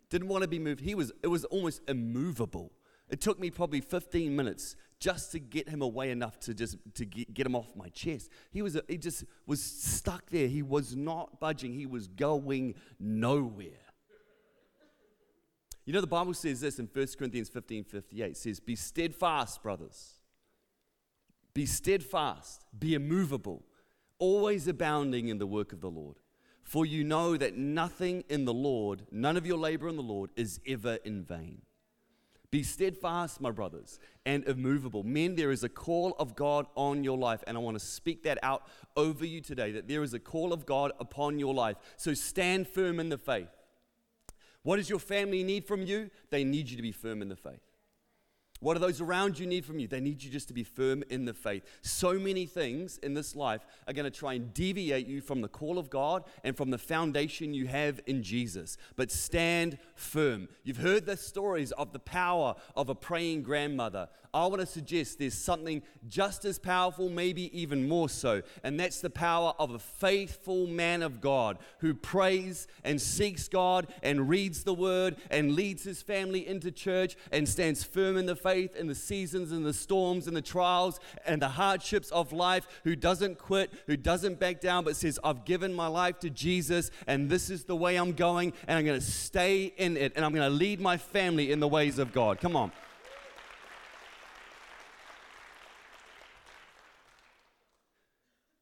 Didn't 0.10 0.30
want 0.30 0.44
to 0.44 0.48
be 0.48 0.58
moved. 0.58 0.80
He 0.80 0.96
was, 0.96 1.12
it 1.22 1.28
was 1.28 1.44
almost 1.44 1.82
immovable. 1.90 2.72
It 3.10 3.22
took 3.22 3.40
me 3.40 3.52
probably 3.52 3.82
15 3.82 4.36
minutes 4.36 4.76
just 5.00 5.32
to 5.34 5.40
get 5.40 5.68
him 5.68 5.82
away 5.82 6.12
enough 6.12 6.40
to 6.40 6.54
just 6.54 6.78
to 6.96 7.06
get, 7.06 7.34
get 7.34 7.46
him 7.46 7.56
off 7.56 7.76
my 7.76 7.90
chest. 7.90 8.30
He 8.52 8.62
was 8.62 8.80
he 8.88 8.98
just 8.98 9.26
was 9.46 9.62
stuck 9.62 10.30
there. 10.30 10.48
He 10.48 10.62
was 10.62 10.96
not 10.96 11.40
budging. 11.40 11.74
He 11.74 11.86
was 11.86 12.08
going 12.08 12.76
nowhere. 13.00 13.84
You 15.86 15.92
know, 15.92 16.02
the 16.02 16.08
Bible 16.08 16.34
says 16.34 16.62
this 16.62 16.80
in 16.80 16.88
1 16.92 17.08
Corinthians 17.18 17.50
15 17.50 17.84
58 17.84 18.32
it 18.32 18.38
says, 18.38 18.60
Be 18.60 18.76
steadfast, 18.76 19.62
brothers. 19.62 20.14
Be 21.54 21.66
steadfast, 21.66 22.66
be 22.78 22.96
immovable, 22.96 23.64
always 24.18 24.68
abounding 24.68 25.28
in 25.28 25.38
the 25.38 25.46
work 25.46 25.72
of 25.72 25.82
the 25.82 25.90
Lord. 25.90 26.16
For 26.64 26.86
you 26.86 27.04
know 27.04 27.38
that 27.38 27.58
nothing 27.58 28.24
in 28.30 28.46
the 28.46 28.54
Lord, 28.54 29.04
none 29.12 29.38
of 29.38 29.46
your 29.46 29.58
labor 29.58 29.88
in 29.88 29.96
the 29.96 30.02
Lord, 30.02 30.32
is 30.36 30.60
ever 30.66 30.96
in 31.04 31.24
vain. 31.24 31.62
Be 32.54 32.62
steadfast, 32.62 33.42
my 33.42 33.50
brothers, 33.50 33.98
and 34.28 34.48
immovable. 34.48 35.02
Men, 35.02 35.34
there 35.34 35.50
is 35.50 35.64
a 35.64 35.70
call 35.70 36.16
of 36.20 36.36
God 36.36 36.68
on 36.76 37.04
your 37.04 37.18
life, 37.18 37.44
and 37.48 37.58
I 37.58 37.60
want 37.60 37.80
to 37.80 37.84
speak 37.84 38.22
that 38.26 38.38
out 38.44 38.68
over 38.96 39.26
you 39.26 39.42
today 39.42 39.72
that 39.72 39.88
there 39.88 40.04
is 40.04 40.14
a 40.14 40.20
call 40.20 40.54
of 40.54 40.64
God 40.64 40.92
upon 41.00 41.40
your 41.40 41.52
life. 41.52 41.78
So 41.98 42.14
stand 42.14 42.68
firm 42.68 43.00
in 43.00 43.10
the 43.10 43.18
faith. 43.18 43.50
What 44.62 44.76
does 44.76 44.88
your 44.88 45.00
family 45.00 45.44
need 45.44 45.66
from 45.66 45.82
you? 45.82 46.12
They 46.30 46.44
need 46.44 46.70
you 46.70 46.78
to 46.78 46.84
be 46.84 46.92
firm 46.92 47.24
in 47.24 47.28
the 47.28 47.36
faith. 47.36 47.73
What 48.64 48.76
do 48.76 48.80
those 48.80 49.02
around 49.02 49.38
you 49.38 49.46
need 49.46 49.66
from 49.66 49.78
you? 49.78 49.90
They 49.90 50.00
need 50.00 50.24
you 50.24 50.32
just 50.32 50.48
to 50.48 50.54
be 50.54 50.64
firm 50.64 51.04
in 51.10 51.26
the 51.26 51.34
faith. 51.34 51.64
So 51.82 52.14
many 52.14 52.46
things 52.46 52.98
in 53.00 53.14
this 53.14 53.36
life 53.36 53.66
are 53.88 53.94
going 53.94 54.10
to 54.10 54.18
try 54.18 54.36
and 54.36 54.54
deviate 54.54 55.06
you 55.06 55.20
from 55.20 55.42
the 55.42 55.50
call 55.50 55.78
of 55.78 55.90
God 55.90 56.24
and 56.46 56.56
from 56.56 56.70
the 56.70 56.78
foundation 56.78 57.54
you 57.54 57.68
have 57.68 58.00
in 58.06 58.24
Jesus. 58.24 58.78
But 58.96 59.12
stand 59.12 59.80
firm. 59.96 60.48
You've 60.64 60.78
heard 60.78 61.06
the 61.06 61.18
stories 61.18 61.74
of 61.74 61.92
the 61.92 62.00
power 62.00 62.56
of 62.74 62.88
a 62.88 62.96
praying 62.96 63.44
grandmother. 63.44 64.08
I 64.34 64.48
want 64.48 64.62
to 64.62 64.66
suggest 64.66 65.20
there's 65.20 65.34
something 65.34 65.84
just 66.08 66.44
as 66.46 66.58
powerful, 66.58 67.10
maybe 67.10 67.56
even 67.60 67.88
more 67.88 68.10
so, 68.10 68.42
and 68.64 68.80
that's 68.80 69.00
the 69.00 69.10
power 69.10 69.54
of 69.60 69.72
a 69.72 69.80
faithful 69.80 70.68
man 70.68 71.02
of 71.04 71.22
God 71.22 71.60
who 71.80 71.94
prays 71.94 72.68
and 72.84 73.00
seeks 73.00 73.48
God 73.48 73.88
and 74.02 74.28
reads 74.28 74.64
the 74.64 74.74
word 74.74 75.18
and 75.30 75.54
leads 75.54 75.84
his 75.84 76.02
family 76.02 76.48
into 76.48 76.72
church 76.72 77.16
and 77.32 77.48
stands 77.48 77.84
firm 77.84 78.18
in 78.18 78.26
the 78.26 78.36
faith 78.36 78.76
in 78.76 78.88
the 78.88 78.96
seasons 78.96 79.52
and 79.52 79.66
the 79.66 79.74
storms 79.74 80.28
and 80.28 80.36
the 80.36 80.42
trials 80.42 81.00
and 81.26 81.42
the 81.42 81.50
hardships 81.50 82.12
of 82.12 82.34
life, 82.34 82.68
who 82.84 82.96
doesn't 82.96 83.38
quit, 83.38 83.72
who 83.88 83.96
doesn't 83.96 84.40
back 84.40 84.60
down, 84.60 84.84
but 84.84 84.96
says, 84.96 85.20
I've 85.24 85.46
given 85.46 85.74
my 85.74 85.88
life 85.88 86.20
to 86.20 86.30
Jesus 86.30 86.90
and 87.08 87.30
this 87.30 87.50
is 87.50 87.66
the 87.66 87.76
way 87.76 87.96
I'm 87.98 88.14
going 88.14 88.54
and 88.68 88.78
I'm 88.78 88.86
going 88.86 89.00
to 89.00 89.06
stay 89.06 89.66
in 89.78 89.98
it 89.98 90.14
and 90.16 90.26
I'm 90.26 90.34
going 90.34 90.50
to 90.50 90.56
lead 90.56 90.82
my 90.82 90.98
family 90.98 91.52
in 91.52 91.60
the 91.60 91.68
ways 91.68 92.00
of 92.00 92.12
God. 92.14 92.40
Come 92.40 92.56
on. 92.56 92.72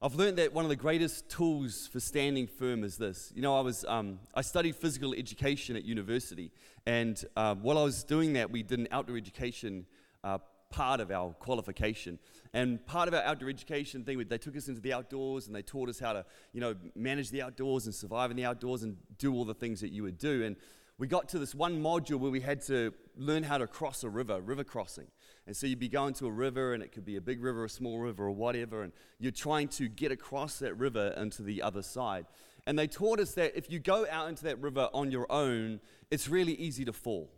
I've 0.04 0.16
learned 0.16 0.38
that 0.38 0.52
one 0.52 0.64
of 0.64 0.68
the 0.68 0.74
greatest 0.74 1.28
tools 1.28 1.86
for 1.86 2.00
standing 2.00 2.48
firm 2.48 2.82
is 2.82 2.96
this. 2.96 3.32
You 3.36 3.40
know, 3.40 3.56
I 3.56 3.60
was 3.60 3.84
um, 3.84 4.18
I 4.34 4.40
studied 4.40 4.74
physical 4.74 5.14
education 5.14 5.76
at 5.76 5.84
university, 5.84 6.50
and 6.86 7.24
uh, 7.36 7.54
while 7.54 7.78
I 7.78 7.84
was 7.84 8.02
doing 8.02 8.32
that, 8.32 8.50
we 8.50 8.64
did 8.64 8.80
an 8.80 8.88
outdoor 8.90 9.16
education 9.16 9.86
uh, 10.24 10.38
part 10.70 10.98
of 10.98 11.12
our 11.12 11.34
qualification. 11.34 12.18
And 12.52 12.84
part 12.84 13.06
of 13.06 13.14
our 13.14 13.22
outdoor 13.22 13.48
education 13.48 14.02
thing, 14.02 14.18
they 14.28 14.38
took 14.38 14.56
us 14.56 14.66
into 14.66 14.80
the 14.80 14.92
outdoors 14.92 15.46
and 15.46 15.54
they 15.54 15.62
taught 15.62 15.88
us 15.88 16.00
how 16.00 16.14
to, 16.14 16.24
you 16.52 16.60
know, 16.60 16.74
manage 16.96 17.30
the 17.30 17.40
outdoors 17.42 17.86
and 17.86 17.94
survive 17.94 18.32
in 18.32 18.36
the 18.36 18.44
outdoors 18.44 18.82
and 18.82 18.96
do 19.18 19.32
all 19.32 19.44
the 19.44 19.54
things 19.54 19.80
that 19.82 19.92
you 19.92 20.02
would 20.02 20.18
do. 20.18 20.42
And 20.42 20.56
we 20.98 21.06
got 21.06 21.28
to 21.28 21.38
this 21.38 21.54
one 21.54 21.80
module 21.80 22.18
where 22.18 22.32
we 22.32 22.40
had 22.40 22.60
to 22.62 22.92
learn 23.16 23.44
how 23.44 23.58
to 23.58 23.68
cross 23.68 24.02
a 24.02 24.08
river, 24.08 24.40
river 24.40 24.64
crossing. 24.64 25.06
And 25.46 25.56
so 25.56 25.66
you'd 25.66 25.80
be 25.80 25.88
going 25.88 26.14
to 26.14 26.26
a 26.26 26.30
river, 26.30 26.72
and 26.72 26.82
it 26.82 26.92
could 26.92 27.04
be 27.04 27.16
a 27.16 27.20
big 27.20 27.42
river, 27.42 27.64
a 27.64 27.68
small 27.68 27.98
river, 27.98 28.24
or 28.24 28.30
whatever, 28.30 28.82
and 28.82 28.92
you're 29.18 29.32
trying 29.32 29.68
to 29.68 29.88
get 29.88 30.12
across 30.12 30.58
that 30.60 30.74
river 30.78 31.14
into 31.16 31.42
the 31.42 31.62
other 31.62 31.82
side. 31.82 32.26
And 32.66 32.78
they 32.78 32.86
taught 32.86 33.18
us 33.18 33.34
that 33.34 33.56
if 33.56 33.70
you 33.70 33.80
go 33.80 34.06
out 34.08 34.28
into 34.28 34.44
that 34.44 34.60
river 34.60 34.88
on 34.94 35.10
your 35.10 35.30
own, 35.32 35.80
it's 36.10 36.28
really 36.28 36.54
easy 36.54 36.84
to 36.84 36.92
fall. 36.92 37.28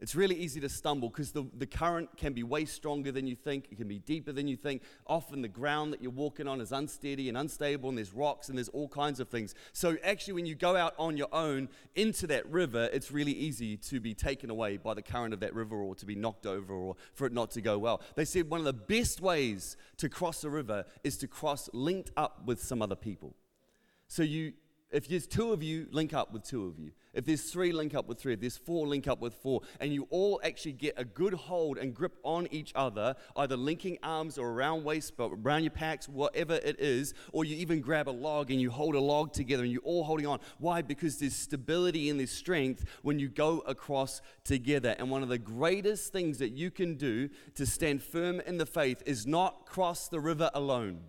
It's 0.00 0.16
really 0.16 0.34
easy 0.34 0.60
to 0.60 0.68
stumble 0.68 1.08
because 1.08 1.30
the, 1.30 1.44
the 1.56 1.66
current 1.66 2.16
can 2.16 2.32
be 2.32 2.42
way 2.42 2.64
stronger 2.64 3.12
than 3.12 3.28
you 3.28 3.36
think. 3.36 3.68
It 3.70 3.78
can 3.78 3.86
be 3.86 4.00
deeper 4.00 4.32
than 4.32 4.48
you 4.48 4.56
think. 4.56 4.82
Often 5.06 5.42
the 5.42 5.48
ground 5.48 5.92
that 5.92 6.02
you're 6.02 6.10
walking 6.10 6.48
on 6.48 6.60
is 6.60 6.72
unsteady 6.72 7.28
and 7.28 7.38
unstable, 7.38 7.88
and 7.88 7.96
there's 7.96 8.12
rocks 8.12 8.48
and 8.48 8.58
there's 8.58 8.68
all 8.70 8.88
kinds 8.88 9.20
of 9.20 9.28
things. 9.28 9.54
So, 9.72 9.96
actually, 10.02 10.34
when 10.34 10.46
you 10.46 10.56
go 10.56 10.76
out 10.76 10.94
on 10.98 11.16
your 11.16 11.32
own 11.32 11.68
into 11.94 12.26
that 12.26 12.50
river, 12.50 12.90
it's 12.92 13.12
really 13.12 13.32
easy 13.32 13.76
to 13.78 14.00
be 14.00 14.14
taken 14.14 14.50
away 14.50 14.78
by 14.78 14.94
the 14.94 15.02
current 15.02 15.32
of 15.32 15.40
that 15.40 15.54
river 15.54 15.76
or 15.76 15.94
to 15.94 16.04
be 16.04 16.16
knocked 16.16 16.44
over 16.44 16.74
or 16.74 16.96
for 17.12 17.26
it 17.26 17.32
not 17.32 17.52
to 17.52 17.60
go 17.60 17.78
well. 17.78 18.02
They 18.16 18.24
said 18.24 18.50
one 18.50 18.60
of 18.60 18.66
the 18.66 18.72
best 18.72 19.20
ways 19.20 19.76
to 19.98 20.08
cross 20.08 20.42
a 20.42 20.50
river 20.50 20.86
is 21.04 21.16
to 21.18 21.28
cross 21.28 21.70
linked 21.72 22.10
up 22.16 22.42
with 22.44 22.60
some 22.60 22.82
other 22.82 22.96
people. 22.96 23.36
So, 24.08 24.24
you, 24.24 24.54
if 24.94 25.08
there's 25.08 25.26
two 25.26 25.52
of 25.52 25.62
you, 25.62 25.88
link 25.90 26.14
up 26.14 26.32
with 26.32 26.44
two 26.44 26.66
of 26.66 26.78
you. 26.78 26.92
If 27.12 27.24
there's 27.24 27.42
three, 27.42 27.72
link 27.72 27.94
up 27.94 28.08
with 28.08 28.20
three. 28.20 28.34
If 28.34 28.40
there's 28.40 28.56
four, 28.56 28.86
link 28.86 29.08
up 29.08 29.20
with 29.20 29.34
four. 29.34 29.62
And 29.80 29.92
you 29.92 30.06
all 30.10 30.40
actually 30.44 30.72
get 30.72 30.94
a 30.96 31.04
good 31.04 31.34
hold 31.34 31.78
and 31.78 31.94
grip 31.94 32.16
on 32.22 32.46
each 32.52 32.72
other, 32.74 33.14
either 33.36 33.56
linking 33.56 33.98
arms 34.02 34.38
or 34.38 34.48
around 34.48 34.84
waist, 34.84 35.16
but 35.16 35.30
around 35.32 35.62
your 35.62 35.72
packs, 35.72 36.08
whatever 36.08 36.54
it 36.54 36.78
is. 36.78 37.12
Or 37.32 37.44
you 37.44 37.56
even 37.56 37.80
grab 37.80 38.08
a 38.08 38.10
log 38.10 38.50
and 38.50 38.60
you 38.60 38.70
hold 38.70 38.94
a 38.94 39.00
log 39.00 39.32
together 39.32 39.64
and 39.64 39.72
you're 39.72 39.82
all 39.82 40.04
holding 40.04 40.26
on. 40.26 40.38
Why? 40.58 40.82
Because 40.82 41.18
there's 41.18 41.36
stability 41.36 42.08
and 42.08 42.18
there's 42.18 42.30
strength 42.30 42.84
when 43.02 43.18
you 43.18 43.28
go 43.28 43.60
across 43.60 44.20
together. 44.44 44.94
And 44.98 45.10
one 45.10 45.22
of 45.22 45.28
the 45.28 45.38
greatest 45.38 46.12
things 46.12 46.38
that 46.38 46.50
you 46.50 46.70
can 46.70 46.94
do 46.94 47.30
to 47.54 47.66
stand 47.66 48.02
firm 48.02 48.40
in 48.40 48.58
the 48.58 48.66
faith 48.66 49.02
is 49.06 49.26
not 49.26 49.66
cross 49.66 50.08
the 50.08 50.20
river 50.20 50.50
alone. 50.54 51.00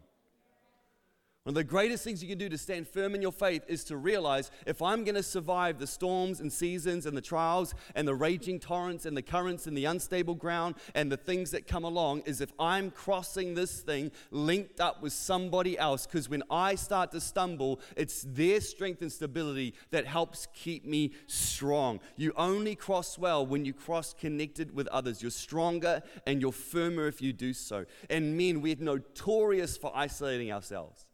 One 1.45 1.51
of 1.51 1.57
the 1.57 1.63
greatest 1.63 2.03
things 2.03 2.23
you 2.23 2.27
can 2.27 2.39
do 2.39 2.49
to 2.49 2.57
stand 2.57 2.87
firm 2.87 3.13
in 3.13 3.21
your 3.21 3.31
faith 3.31 3.61
is 3.67 3.83
to 3.83 3.97
realize 3.97 4.49
if 4.65 4.81
I'm 4.81 5.03
going 5.03 5.13
to 5.13 5.21
survive 5.21 5.77
the 5.77 5.85
storms 5.85 6.39
and 6.39 6.51
seasons 6.51 7.05
and 7.05 7.15
the 7.15 7.21
trials 7.21 7.75
and 7.93 8.07
the 8.07 8.15
raging 8.15 8.59
torrents 8.59 9.05
and 9.05 9.15
the 9.15 9.21
currents 9.21 9.67
and 9.67 9.77
the 9.77 9.85
unstable 9.85 10.33
ground 10.33 10.73
and 10.95 11.11
the 11.11 11.17
things 11.17 11.51
that 11.51 11.67
come 11.67 11.83
along, 11.83 12.23
is 12.25 12.41
if 12.41 12.51
I'm 12.59 12.89
crossing 12.89 13.53
this 13.53 13.81
thing 13.81 14.11
linked 14.31 14.79
up 14.79 15.03
with 15.03 15.13
somebody 15.13 15.77
else. 15.77 16.07
Because 16.07 16.27
when 16.27 16.41
I 16.49 16.73
start 16.73 17.11
to 17.11 17.21
stumble, 17.21 17.79
it's 17.95 18.25
their 18.27 18.59
strength 18.59 19.03
and 19.03 19.11
stability 19.11 19.75
that 19.91 20.07
helps 20.07 20.47
keep 20.51 20.83
me 20.83 21.11
strong. 21.27 21.99
You 22.15 22.33
only 22.37 22.73
cross 22.73 23.19
well 23.19 23.45
when 23.45 23.65
you 23.65 23.73
cross 23.73 24.15
connected 24.15 24.73
with 24.73 24.87
others. 24.87 25.21
You're 25.21 25.29
stronger 25.29 26.01
and 26.25 26.41
you're 26.41 26.51
firmer 26.51 27.05
if 27.05 27.21
you 27.21 27.33
do 27.33 27.53
so. 27.53 27.85
And 28.09 28.35
men, 28.35 28.61
we're 28.61 28.77
notorious 28.79 29.77
for 29.77 29.95
isolating 29.95 30.51
ourselves. 30.51 31.05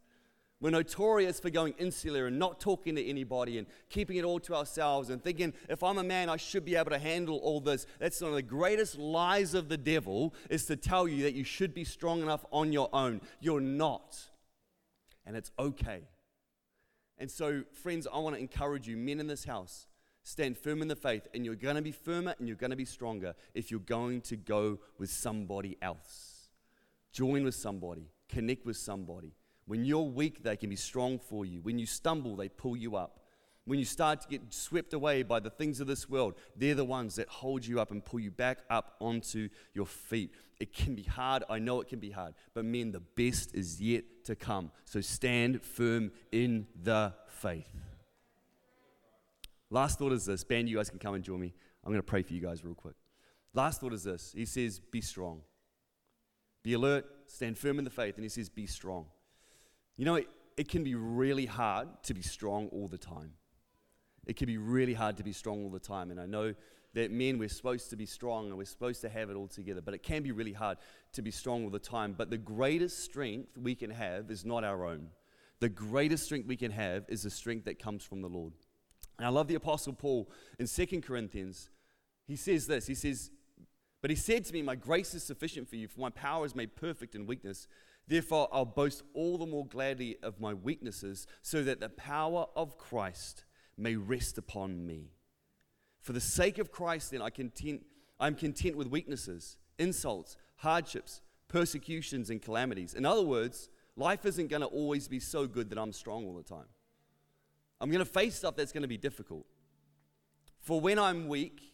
We're 0.62 0.70
notorious 0.70 1.40
for 1.40 1.50
going 1.50 1.74
insular 1.76 2.28
and 2.28 2.38
not 2.38 2.60
talking 2.60 2.94
to 2.94 3.04
anybody 3.04 3.58
and 3.58 3.66
keeping 3.90 4.16
it 4.16 4.24
all 4.24 4.38
to 4.38 4.54
ourselves 4.54 5.10
and 5.10 5.20
thinking, 5.20 5.54
if 5.68 5.82
I'm 5.82 5.98
a 5.98 6.04
man, 6.04 6.30
I 6.30 6.36
should 6.36 6.64
be 6.64 6.76
able 6.76 6.92
to 6.92 7.00
handle 7.00 7.38
all 7.38 7.60
this. 7.60 7.84
That's 7.98 8.20
one 8.20 8.30
of 8.30 8.36
the 8.36 8.42
greatest 8.42 8.96
lies 8.96 9.54
of 9.54 9.68
the 9.68 9.76
devil 9.76 10.32
is 10.48 10.66
to 10.66 10.76
tell 10.76 11.08
you 11.08 11.24
that 11.24 11.34
you 11.34 11.42
should 11.42 11.74
be 11.74 11.82
strong 11.82 12.22
enough 12.22 12.44
on 12.52 12.72
your 12.72 12.88
own. 12.92 13.22
You're 13.40 13.60
not. 13.60 14.16
And 15.26 15.36
it's 15.36 15.50
okay. 15.58 16.02
And 17.18 17.28
so, 17.28 17.64
friends, 17.72 18.06
I 18.06 18.18
want 18.18 18.36
to 18.36 18.40
encourage 18.40 18.86
you, 18.86 18.96
men 18.96 19.18
in 19.18 19.26
this 19.26 19.44
house, 19.44 19.88
stand 20.22 20.56
firm 20.56 20.80
in 20.80 20.86
the 20.86 20.94
faith, 20.94 21.26
and 21.34 21.44
you're 21.44 21.56
going 21.56 21.74
to 21.74 21.82
be 21.82 21.90
firmer 21.90 22.36
and 22.38 22.46
you're 22.46 22.56
going 22.56 22.70
to 22.70 22.76
be 22.76 22.84
stronger 22.84 23.34
if 23.52 23.72
you're 23.72 23.80
going 23.80 24.20
to 24.20 24.36
go 24.36 24.78
with 24.96 25.10
somebody 25.10 25.76
else. 25.82 26.50
Join 27.12 27.42
with 27.42 27.56
somebody, 27.56 28.12
connect 28.28 28.64
with 28.64 28.76
somebody. 28.76 29.34
When 29.72 29.86
you're 29.86 30.02
weak, 30.02 30.42
they 30.42 30.58
can 30.58 30.68
be 30.68 30.76
strong 30.76 31.18
for 31.18 31.46
you. 31.46 31.62
When 31.62 31.78
you 31.78 31.86
stumble, 31.86 32.36
they 32.36 32.50
pull 32.50 32.76
you 32.76 32.94
up. 32.94 33.20
When 33.64 33.78
you 33.78 33.86
start 33.86 34.20
to 34.20 34.28
get 34.28 34.42
swept 34.50 34.92
away 34.92 35.22
by 35.22 35.40
the 35.40 35.48
things 35.48 35.80
of 35.80 35.86
this 35.86 36.10
world, 36.10 36.34
they're 36.54 36.74
the 36.74 36.84
ones 36.84 37.14
that 37.14 37.26
hold 37.30 37.64
you 37.64 37.80
up 37.80 37.90
and 37.90 38.04
pull 38.04 38.20
you 38.20 38.30
back 38.30 38.58
up 38.68 38.96
onto 39.00 39.48
your 39.72 39.86
feet. 39.86 40.34
It 40.60 40.74
can 40.74 40.94
be 40.94 41.04
hard. 41.04 41.44
I 41.48 41.58
know 41.58 41.80
it 41.80 41.88
can 41.88 42.00
be 42.00 42.10
hard. 42.10 42.34
But 42.52 42.66
men, 42.66 42.92
the 42.92 43.00
best 43.00 43.54
is 43.54 43.80
yet 43.80 44.04
to 44.26 44.36
come. 44.36 44.72
So 44.84 45.00
stand 45.00 45.62
firm 45.62 46.12
in 46.30 46.66
the 46.82 47.14
faith. 47.28 47.74
Last 49.70 49.98
thought 49.98 50.12
is 50.12 50.26
this. 50.26 50.44
Band, 50.44 50.68
you 50.68 50.76
guys 50.76 50.90
can 50.90 50.98
come 50.98 51.14
and 51.14 51.24
join 51.24 51.40
me. 51.40 51.54
I'm 51.82 51.92
going 51.92 51.98
to 51.98 52.06
pray 52.06 52.20
for 52.20 52.34
you 52.34 52.42
guys 52.42 52.62
real 52.62 52.74
quick. 52.74 52.96
Last 53.54 53.80
thought 53.80 53.94
is 53.94 54.04
this. 54.04 54.34
He 54.36 54.44
says, 54.44 54.80
Be 54.80 55.00
strong. 55.00 55.40
Be 56.62 56.74
alert, 56.74 57.06
stand 57.26 57.56
firm 57.56 57.78
in 57.78 57.84
the 57.84 57.90
faith. 57.90 58.16
And 58.16 58.22
he 58.22 58.28
says, 58.28 58.50
Be 58.50 58.66
strong. 58.66 59.06
You 60.02 60.06
know, 60.06 60.16
it, 60.16 60.26
it 60.56 60.68
can 60.68 60.82
be 60.82 60.96
really 60.96 61.46
hard 61.46 61.86
to 62.02 62.12
be 62.12 62.22
strong 62.22 62.66
all 62.72 62.88
the 62.88 62.98
time. 62.98 63.34
It 64.26 64.34
can 64.34 64.48
be 64.48 64.58
really 64.58 64.94
hard 64.94 65.16
to 65.18 65.22
be 65.22 65.32
strong 65.32 65.62
all 65.62 65.70
the 65.70 65.78
time. 65.78 66.10
And 66.10 66.20
I 66.20 66.26
know 66.26 66.54
that 66.94 67.12
men, 67.12 67.38
we're 67.38 67.48
supposed 67.48 67.88
to 67.90 67.94
be 67.94 68.04
strong 68.04 68.48
and 68.48 68.58
we're 68.58 68.64
supposed 68.64 69.00
to 69.02 69.08
have 69.08 69.30
it 69.30 69.36
all 69.36 69.46
together, 69.46 69.80
but 69.80 69.94
it 69.94 70.02
can 70.02 70.24
be 70.24 70.32
really 70.32 70.54
hard 70.54 70.78
to 71.12 71.22
be 71.22 71.30
strong 71.30 71.62
all 71.62 71.70
the 71.70 71.78
time. 71.78 72.16
But 72.18 72.30
the 72.30 72.36
greatest 72.36 73.04
strength 73.04 73.56
we 73.56 73.76
can 73.76 73.90
have 73.90 74.28
is 74.28 74.44
not 74.44 74.64
our 74.64 74.84
own. 74.84 75.06
The 75.60 75.68
greatest 75.68 76.24
strength 76.24 76.48
we 76.48 76.56
can 76.56 76.72
have 76.72 77.04
is 77.08 77.22
the 77.22 77.30
strength 77.30 77.66
that 77.66 77.78
comes 77.78 78.02
from 78.02 78.22
the 78.22 78.28
Lord. 78.28 78.54
And 79.18 79.26
I 79.28 79.30
love 79.30 79.46
the 79.46 79.54
Apostle 79.54 79.92
Paul 79.92 80.28
in 80.58 80.66
2 80.66 81.00
Corinthians. 81.00 81.70
He 82.26 82.34
says 82.34 82.66
this 82.66 82.88
He 82.88 82.96
says, 82.96 83.30
But 84.02 84.10
he 84.10 84.16
said 84.16 84.44
to 84.44 84.52
me, 84.52 84.60
My 84.60 84.74
grace 84.74 85.14
is 85.14 85.22
sufficient 85.22 85.70
for 85.70 85.76
you, 85.76 85.88
for 85.88 86.00
my 86.00 86.10
power 86.10 86.44
is 86.44 86.54
made 86.54 86.76
perfect 86.76 87.14
in 87.14 87.24
weakness. 87.24 87.68
Therefore, 88.08 88.48
I'll 88.52 88.64
boast 88.64 89.02
all 89.14 89.38
the 89.38 89.46
more 89.46 89.64
gladly 89.64 90.16
of 90.22 90.40
my 90.40 90.52
weaknesses, 90.52 91.26
so 91.40 91.62
that 91.62 91.80
the 91.80 91.88
power 91.88 92.46
of 92.56 92.76
Christ 92.76 93.44
may 93.78 93.94
rest 93.94 94.36
upon 94.36 94.86
me. 94.86 95.12
For 96.00 96.12
the 96.12 96.20
sake 96.20 96.58
of 96.58 96.72
Christ, 96.72 97.12
then, 97.12 97.22
I 97.22 97.30
content, 97.30 97.86
I'm 98.18 98.34
content 98.34 98.76
with 98.76 98.88
weaknesses, 98.88 99.56
insults, 99.78 100.36
hardships, 100.56 101.20
persecutions, 101.46 102.28
and 102.28 102.42
calamities. 102.42 102.94
In 102.94 103.06
other 103.06 103.22
words, 103.22 103.68
life 103.94 104.26
isn't 104.26 104.48
going 104.48 104.62
to 104.62 104.68
always 104.68 105.06
be 105.06 105.20
so 105.20 105.46
good 105.46 105.70
that 105.70 105.78
I'm 105.78 105.92
strong 105.92 106.26
all 106.26 106.34
the 106.34 106.42
time. 106.42 106.66
I'm 107.80 107.90
going 107.90 108.04
to 108.04 108.10
face 108.10 108.34
stuff 108.34 108.56
that's 108.56 108.72
going 108.72 108.82
to 108.82 108.88
be 108.88 108.96
difficult. 108.96 109.46
For 110.60 110.80
when 110.80 110.98
I'm 110.98 111.28
weak, 111.28 111.71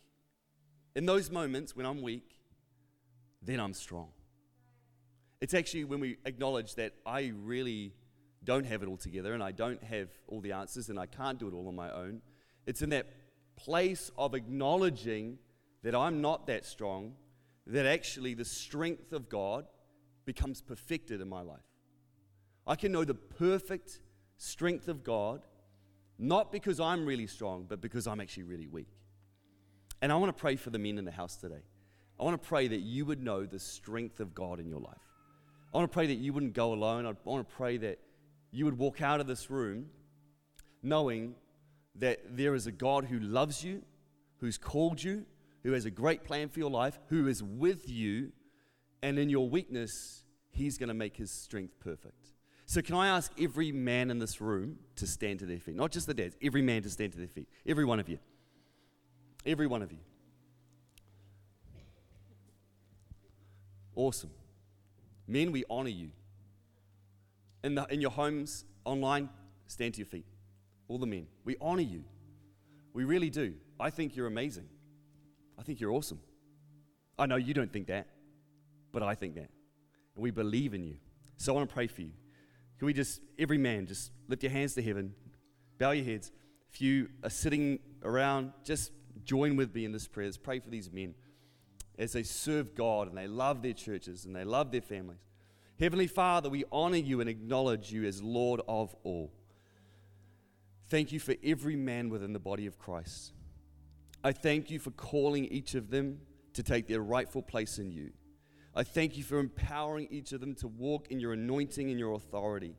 in 0.99 1.07
those 1.07 1.31
moments 1.31 1.77
when 1.77 1.87
I'm 1.87 2.03
weak, 2.03 2.41
then 3.41 3.61
I'm 3.61 3.73
strong. 3.73 4.09
It's 5.41 5.55
actually 5.55 5.85
when 5.85 6.01
we 6.01 6.17
acknowledge 6.25 6.75
that 6.75 6.93
I 7.07 7.31
really 7.41 7.95
don't 8.43 8.67
have 8.67 8.83
it 8.83 8.89
all 8.89 8.97
together 8.97 9.33
and 9.33 9.41
I 9.41 9.53
don't 9.53 9.81
have 9.85 10.09
all 10.27 10.41
the 10.41 10.51
answers 10.51 10.89
and 10.89 10.99
I 10.99 11.07
can't 11.07 11.39
do 11.39 11.47
it 11.47 11.55
all 11.55 11.69
on 11.69 11.77
my 11.77 11.89
own. 11.93 12.21
It's 12.67 12.83
in 12.83 12.91
that 12.91 13.07
place 13.55 14.11
of 14.19 14.35
acknowledging 14.35 15.39
that 15.85 15.95
I'm 15.95 16.21
not 16.21 16.49
that 16.49 16.67
strong 16.67 17.13
that 17.69 17.87
actually 17.87 18.35
the 18.35 18.45
strength 18.45 19.13
of 19.13 19.29
God 19.29 19.67
becomes 20.25 20.61
perfected 20.61 21.21
in 21.21 21.29
my 21.29 21.43
life. 21.43 21.71
I 22.67 22.75
can 22.75 22.91
know 22.91 23.05
the 23.05 23.15
perfect 23.15 24.01
strength 24.37 24.89
of 24.89 25.05
God, 25.05 25.47
not 26.19 26.51
because 26.51 26.81
I'm 26.81 27.07
really 27.07 27.29
strong, 27.29 27.67
but 27.69 27.81
because 27.81 28.09
I'm 28.09 28.21
actually 28.21 28.43
really 28.43 28.67
weak. 28.67 28.99
And 30.01 30.13
I 30.13 30.17
want 30.17 30.35
to 30.35 30.41
pray 30.41 30.57
for 30.57 30.71
the 30.71 30.79
men 30.79 30.99
in 30.99 31.05
the 31.05 31.11
house 31.11 31.37
today. 31.37 31.63
I 32.19 32.25
want 32.25 32.41
to 32.41 32.49
pray 32.49 32.69
that 32.69 32.81
you 32.81 33.05
would 33.07 33.23
know 33.23 33.47
the 33.47 33.59
strength 33.59 34.21
of 34.21 34.35
God 34.35 34.61
in 34.61 34.69
your 34.69 34.81
life. 34.81 34.97
I 35.73 35.77
want 35.77 35.91
to 35.91 35.95
pray 35.95 36.07
that 36.07 36.15
you 36.15 36.33
wouldn't 36.33 36.55
go 36.55 36.73
alone. 36.73 37.07
I 37.07 37.13
want 37.25 37.49
to 37.49 37.55
pray 37.55 37.77
that 37.79 37.99
you 38.51 38.65
would 38.65 38.79
walk 38.79 39.03
out 39.03 39.21
of 39.21 39.27
this 39.27 39.51
room 39.51 39.87
knowing 40.83 41.35
that 41.97 42.21
there 42.37 42.55
is 42.55 42.67
a 42.67 42.73
God 42.73 43.05
who 43.05 43.19
loves 43.19 43.63
you, 43.63 43.83
who's 44.39 44.57
called 44.57 45.03
you, 45.03 45.27
who 45.63 45.73
has 45.73 45.85
a 45.85 45.91
great 45.91 46.25
plan 46.25 46.49
for 46.49 46.61
your 46.61 46.71
life, 46.71 46.99
who 47.09 47.27
is 47.27 47.43
with 47.43 47.89
you, 47.89 48.33
and 49.03 49.19
in 49.19 49.29
your 49.29 49.49
weakness, 49.49 50.25
He's 50.51 50.79
going 50.79 50.89
to 50.89 50.95
make 50.95 51.17
His 51.17 51.31
strength 51.31 51.79
perfect. 51.81 52.33
So, 52.67 52.83
can 52.83 52.95
I 52.95 53.09
ask 53.09 53.33
every 53.41 53.73
man 53.73 54.11
in 54.11 54.19
this 54.19 54.41
room 54.41 54.79
to 54.97 55.07
stand 55.07 55.41
to 55.41 55.47
their 55.47 55.59
feet? 55.59 55.77
Not 55.77 55.91
just 55.91 56.07
the 56.07 56.15
dads, 56.15 56.37
every 56.43 56.63
man 56.63 56.83
to 56.83 56.91
stand 56.91 57.13
to 57.13 57.19
their 57.19 57.29
feet. 57.29 57.49
Every 57.67 57.85
one 57.85 58.01
of 58.01 58.09
you. 58.09 58.19
Every 59.49 59.67
one 59.67 59.81
of 59.81 59.91
you. 59.91 59.99
Awesome. 63.97 64.31
Men, 65.27 65.53
we 65.53 65.65
honor 65.71 65.89
you. 65.89 66.11
In, 67.65 67.75
the, 67.75 67.87
in 67.87 68.03
your 68.03 68.11
homes, 68.11 68.67
online, 68.85 69.31
stand 69.67 69.95
to 69.95 70.01
your 70.01 70.07
feet. 70.07 70.27
All 70.87 70.99
the 70.99 71.07
men. 71.07 71.27
We 71.45 71.57
honor 71.63 71.83
you. 71.83 72.05
We 72.93 73.05
really 73.05 73.31
do. 73.31 73.55
I 73.81 73.89
think 73.89 74.17
you're 74.17 74.27
amazing. 74.27 74.69
I 75.59 75.63
think 75.63 75.81
you're 75.81 75.93
awesome. 75.93 76.21
I 77.19 77.25
know 77.25 77.37
you 77.37 77.55
don't 77.55 77.73
think 77.73 77.87
that, 77.87 78.07
but 78.93 79.03
I 79.03 79.15
think 79.15 79.35
that. 79.37 79.49
And 80.15 80.23
we 80.23 80.31
believe 80.31 80.75
in 80.75 80.85
you. 80.85 80.97
So 81.39 81.55
I 81.55 81.57
want 81.57 81.71
to 81.71 81.75
pray 81.75 81.87
for 81.87 82.03
you. 82.03 82.13
Can 82.79 82.85
we 82.85 82.93
just, 82.93 83.23
every 83.39 83.59
man, 83.59 83.87
just 83.87 84.13
lift 84.29 84.43
your 84.43 84.53
hands 84.53 84.75
to 84.75 84.83
heaven, 84.83 85.15
bow 85.79 85.93
your 85.93 86.05
heads. 86.05 86.33
If 86.71 86.83
you 86.83 87.09
are 87.25 87.31
sitting 87.31 87.79
around, 88.05 88.53
just 88.63 88.93
join 89.25 89.57
with 89.57 89.75
me 89.75 89.85
in 89.85 89.93
this 89.93 90.09
prayer. 90.09 90.27
Let's 90.27 90.37
pray 90.37 90.61
for 90.61 90.71
these 90.71 90.91
men 90.91 91.15
as 91.99 92.13
they 92.13 92.23
serve 92.23 92.75
God 92.75 93.09
and 93.09 93.17
they 93.17 93.27
love 93.27 93.63
their 93.63 93.73
churches 93.73 94.25
and 94.25 94.35
they 94.35 94.45
love 94.45 94.71
their 94.71 94.81
families. 94.81 95.19
Heavenly 95.79 96.07
Father, 96.07 96.49
we 96.49 96.65
honor 96.73 96.97
you 96.97 97.21
and 97.21 97.29
acknowledge 97.29 97.93
you 97.93 98.05
as 98.05 98.23
Lord 98.23 98.61
of 98.69 98.95
all. 99.05 99.33
Thank 100.89 101.13
you 101.13 101.21
for 101.21 101.35
every 101.45 101.77
man 101.77 102.09
within 102.09 102.33
the 102.33 102.39
body 102.39 102.67
of 102.67 102.79
Christ. 102.79 103.33
I 104.25 104.33
thank 104.33 104.71
you 104.71 104.79
for 104.79 104.91
calling 104.91 105.45
each 105.47 105.75
of 105.75 105.91
them 105.91 106.21
to 106.55 106.63
take 106.63 106.89
their 106.89 107.01
rightful 107.01 107.43
place 107.43 107.79
in 107.79 107.91
you. 107.93 108.11
I 108.75 108.83
thank 108.83 109.17
you 109.17 109.23
for 109.23 109.39
empowering 109.39 110.09
each 110.11 110.33
of 110.33 110.41
them 110.41 110.55
to 110.57 110.69
walk 110.69 111.09
in 111.11 111.21
your 111.21 111.33
anointing 111.33 111.91
and 111.91 111.99
your 111.99 112.15
authority. 112.15 112.75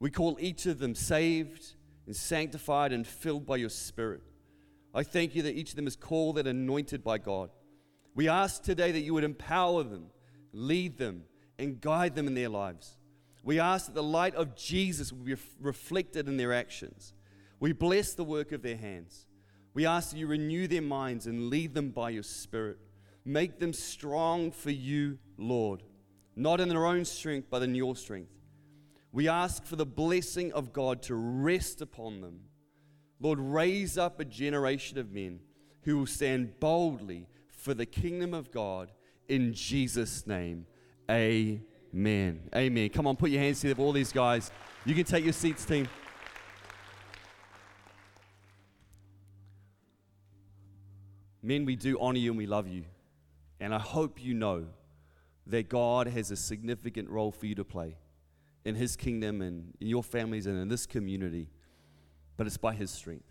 We 0.00 0.10
call 0.10 0.36
each 0.40 0.66
of 0.66 0.78
them 0.78 0.94
saved 0.94 1.74
and 2.06 2.14
sanctified 2.14 2.92
and 2.92 3.06
filled 3.06 3.46
by 3.46 3.56
your 3.56 3.70
Spirit. 3.70 4.22
I 4.98 5.04
thank 5.04 5.36
you 5.36 5.42
that 5.42 5.54
each 5.54 5.70
of 5.70 5.76
them 5.76 5.86
is 5.86 5.94
called 5.94 6.40
and 6.40 6.48
anointed 6.48 7.04
by 7.04 7.18
God. 7.18 7.50
We 8.16 8.28
ask 8.28 8.64
today 8.64 8.90
that 8.90 9.02
you 9.02 9.14
would 9.14 9.22
empower 9.22 9.84
them, 9.84 10.06
lead 10.52 10.98
them, 10.98 11.22
and 11.56 11.80
guide 11.80 12.16
them 12.16 12.26
in 12.26 12.34
their 12.34 12.48
lives. 12.48 12.96
We 13.44 13.60
ask 13.60 13.86
that 13.86 13.94
the 13.94 14.02
light 14.02 14.34
of 14.34 14.56
Jesus 14.56 15.12
will 15.12 15.24
be 15.24 15.36
reflected 15.60 16.26
in 16.26 16.36
their 16.36 16.52
actions. 16.52 17.12
We 17.60 17.72
bless 17.72 18.14
the 18.14 18.24
work 18.24 18.50
of 18.50 18.62
their 18.62 18.76
hands. 18.76 19.28
We 19.72 19.86
ask 19.86 20.10
that 20.10 20.18
you 20.18 20.26
renew 20.26 20.66
their 20.66 20.82
minds 20.82 21.28
and 21.28 21.48
lead 21.48 21.74
them 21.74 21.90
by 21.90 22.10
your 22.10 22.24
Spirit. 22.24 22.78
Make 23.24 23.60
them 23.60 23.72
strong 23.72 24.50
for 24.50 24.72
you, 24.72 25.20
Lord, 25.36 25.84
not 26.34 26.58
in 26.58 26.68
their 26.68 26.86
own 26.86 27.04
strength, 27.04 27.46
but 27.48 27.62
in 27.62 27.76
your 27.76 27.94
strength. 27.94 28.32
We 29.12 29.28
ask 29.28 29.64
for 29.64 29.76
the 29.76 29.86
blessing 29.86 30.52
of 30.54 30.72
God 30.72 31.02
to 31.02 31.14
rest 31.14 31.82
upon 31.82 32.20
them. 32.20 32.40
Lord, 33.20 33.38
raise 33.40 33.98
up 33.98 34.20
a 34.20 34.24
generation 34.24 34.98
of 34.98 35.12
men 35.12 35.40
who 35.82 35.98
will 35.98 36.06
stand 36.06 36.60
boldly 36.60 37.26
for 37.48 37.74
the 37.74 37.86
kingdom 37.86 38.34
of 38.34 38.50
God 38.50 38.92
in 39.28 39.52
Jesus' 39.52 40.26
name. 40.26 40.66
Amen. 41.10 42.40
Amen. 42.54 42.88
Come 42.90 43.06
on, 43.06 43.16
put 43.16 43.30
your 43.30 43.40
hands 43.40 43.60
together, 43.60 43.82
all 43.82 43.92
these 43.92 44.12
guys. 44.12 44.50
You 44.84 44.94
can 44.94 45.04
take 45.04 45.24
your 45.24 45.32
seats, 45.32 45.64
team. 45.64 45.88
Men, 51.42 51.64
we 51.64 51.76
do 51.76 51.98
honor 52.00 52.18
you 52.18 52.30
and 52.30 52.38
we 52.38 52.46
love 52.46 52.68
you. 52.68 52.84
And 53.60 53.74
I 53.74 53.78
hope 53.78 54.22
you 54.22 54.34
know 54.34 54.66
that 55.46 55.68
God 55.68 56.06
has 56.06 56.30
a 56.30 56.36
significant 56.36 57.08
role 57.08 57.32
for 57.32 57.46
you 57.46 57.54
to 57.56 57.64
play 57.64 57.96
in 58.64 58.74
His 58.74 58.96
kingdom 58.96 59.40
and 59.40 59.74
in 59.80 59.88
your 59.88 60.02
families 60.02 60.46
and 60.46 60.60
in 60.60 60.68
this 60.68 60.86
community, 60.86 61.48
but 62.38 62.46
it's 62.46 62.56
by 62.56 62.72
His 62.72 62.90
strength. 62.90 63.28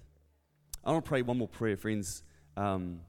I 0.84 0.92
want 0.92 1.04
to 1.04 1.10
pray 1.10 1.24
one 1.24 1.40
more 1.40 1.48
prayer, 1.48 1.76
friends. 1.76 2.22
Um, 2.56 3.00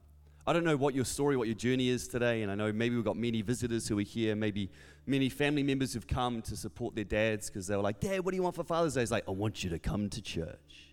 I 0.46 0.54
don't 0.54 0.64
know 0.64 0.78
what 0.78 0.94
your 0.94 1.04
story, 1.04 1.36
what 1.36 1.46
your 1.46 1.54
journey 1.54 1.90
is 1.90 2.08
today, 2.08 2.40
and 2.40 2.50
I 2.50 2.54
know 2.54 2.72
maybe 2.72 2.96
we've 2.96 3.04
got 3.04 3.18
many 3.18 3.42
visitors 3.42 3.86
who 3.86 3.98
are 3.98 4.02
here, 4.02 4.34
maybe 4.34 4.70
many 5.06 5.28
family 5.28 5.62
members 5.62 5.92
who've 5.92 6.06
come 6.06 6.40
to 6.42 6.56
support 6.56 6.94
their 6.94 7.04
dads 7.04 7.50
because 7.50 7.66
they 7.66 7.76
were 7.76 7.82
like, 7.82 8.00
Dad, 8.00 8.24
what 8.24 8.30
do 8.30 8.36
you 8.36 8.42
want 8.42 8.54
for 8.56 8.64
Father's 8.64 8.94
Day? 8.94 9.02
It's 9.02 9.10
like, 9.10 9.28
I 9.28 9.32
want 9.32 9.62
you 9.62 9.68
to 9.70 9.78
come 9.78 10.08
to 10.08 10.22
church. 10.22 10.88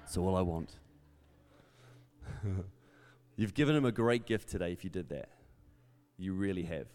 That's 0.00 0.16
all 0.16 0.34
I 0.34 0.42
want. 0.42 0.74
You've 3.36 3.54
given 3.54 3.76
him 3.76 3.84
a 3.84 3.92
great 3.92 4.26
gift 4.26 4.48
today 4.48 4.72
if 4.72 4.82
you 4.82 4.90
did 4.90 5.08
that. 5.10 5.28
You 6.18 6.34
really 6.34 6.64
have. 6.64 6.88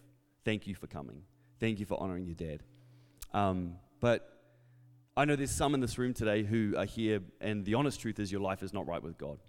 Thank 0.44 0.68
you 0.68 0.76
for 0.76 0.88
coming. 0.88 1.22
Thank 1.60 1.80
you 1.80 1.86
for 1.86 2.02
honoring 2.02 2.26
your 2.26 2.36
dad. 2.36 2.64
Um, 3.34 3.76
but 4.00 4.37
I 5.18 5.26
know 5.26 5.36
there's 5.36 5.50
some 5.50 5.74
in 5.74 5.80
this 5.80 5.98
room 5.98 6.14
today 6.14 6.44
who 6.44 6.76
are 6.78 6.86
here, 6.86 7.22
and 7.42 7.66
the 7.66 7.74
honest 7.74 8.00
truth 8.00 8.20
is 8.20 8.32
your 8.32 8.40
life 8.40 8.62
is 8.62 8.72
not 8.72 8.86
right 8.86 9.02
with 9.02 9.18
God. 9.18 9.40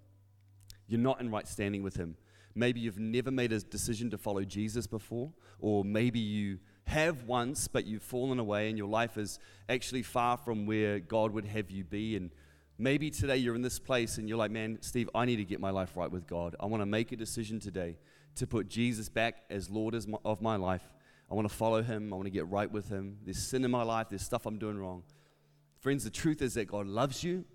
You're 0.87 0.99
not 0.99 1.21
in 1.21 1.29
right 1.29 1.47
standing 1.47 1.83
with 1.83 1.95
Him. 1.95 2.17
Maybe 2.55 2.79
you've 2.79 2.97
never 2.97 3.29
made 3.29 3.51
a 3.51 3.59
decision 3.59 4.09
to 4.09 4.17
follow 4.17 4.43
Jesus 4.43 4.87
before, 4.87 5.31
or 5.59 5.85
maybe 5.85 6.17
you 6.17 6.57
have 6.85 7.25
once, 7.25 7.67
but 7.67 7.85
you've 7.85 8.01
fallen 8.01 8.39
away, 8.39 8.69
and 8.69 8.79
your 8.79 8.87
life 8.87 9.15
is 9.15 9.37
actually 9.69 10.01
far 10.01 10.37
from 10.37 10.65
where 10.65 10.99
God 10.99 11.33
would 11.33 11.45
have 11.45 11.69
you 11.69 11.83
be. 11.83 12.15
And 12.15 12.31
maybe 12.79 13.11
today 13.11 13.37
you're 13.37 13.53
in 13.53 13.61
this 13.61 13.77
place 13.77 14.17
and 14.17 14.27
you're 14.27 14.39
like, 14.39 14.49
man, 14.49 14.79
Steve, 14.81 15.07
I 15.13 15.25
need 15.25 15.35
to 15.35 15.45
get 15.45 15.59
my 15.59 15.69
life 15.69 15.95
right 15.95 16.09
with 16.09 16.25
God. 16.25 16.55
I 16.59 16.65
want 16.65 16.81
to 16.81 16.87
make 16.87 17.11
a 17.11 17.15
decision 17.15 17.59
today 17.59 17.99
to 18.37 18.47
put 18.47 18.69
Jesus 18.69 19.07
back 19.07 19.43
as 19.51 19.69
Lord 19.69 19.93
of 20.25 20.41
my 20.41 20.55
life. 20.55 20.89
I 21.29 21.35
want 21.35 21.47
to 21.47 21.53
follow 21.53 21.83
Him. 21.83 22.11
I 22.11 22.15
want 22.15 22.25
to 22.25 22.31
get 22.31 22.47
right 22.47 22.71
with 22.71 22.89
Him. 22.89 23.19
There's 23.23 23.37
sin 23.37 23.63
in 23.63 23.69
my 23.69 23.83
life, 23.83 24.07
there's 24.09 24.23
stuff 24.23 24.47
I'm 24.47 24.57
doing 24.57 24.79
wrong. 24.79 25.03
Friends, 25.79 26.03
the 26.03 26.09
truth 26.09 26.41
is 26.41 26.53
that 26.55 26.67
God 26.67 26.87
loves 26.87 27.23
you, 27.23 27.45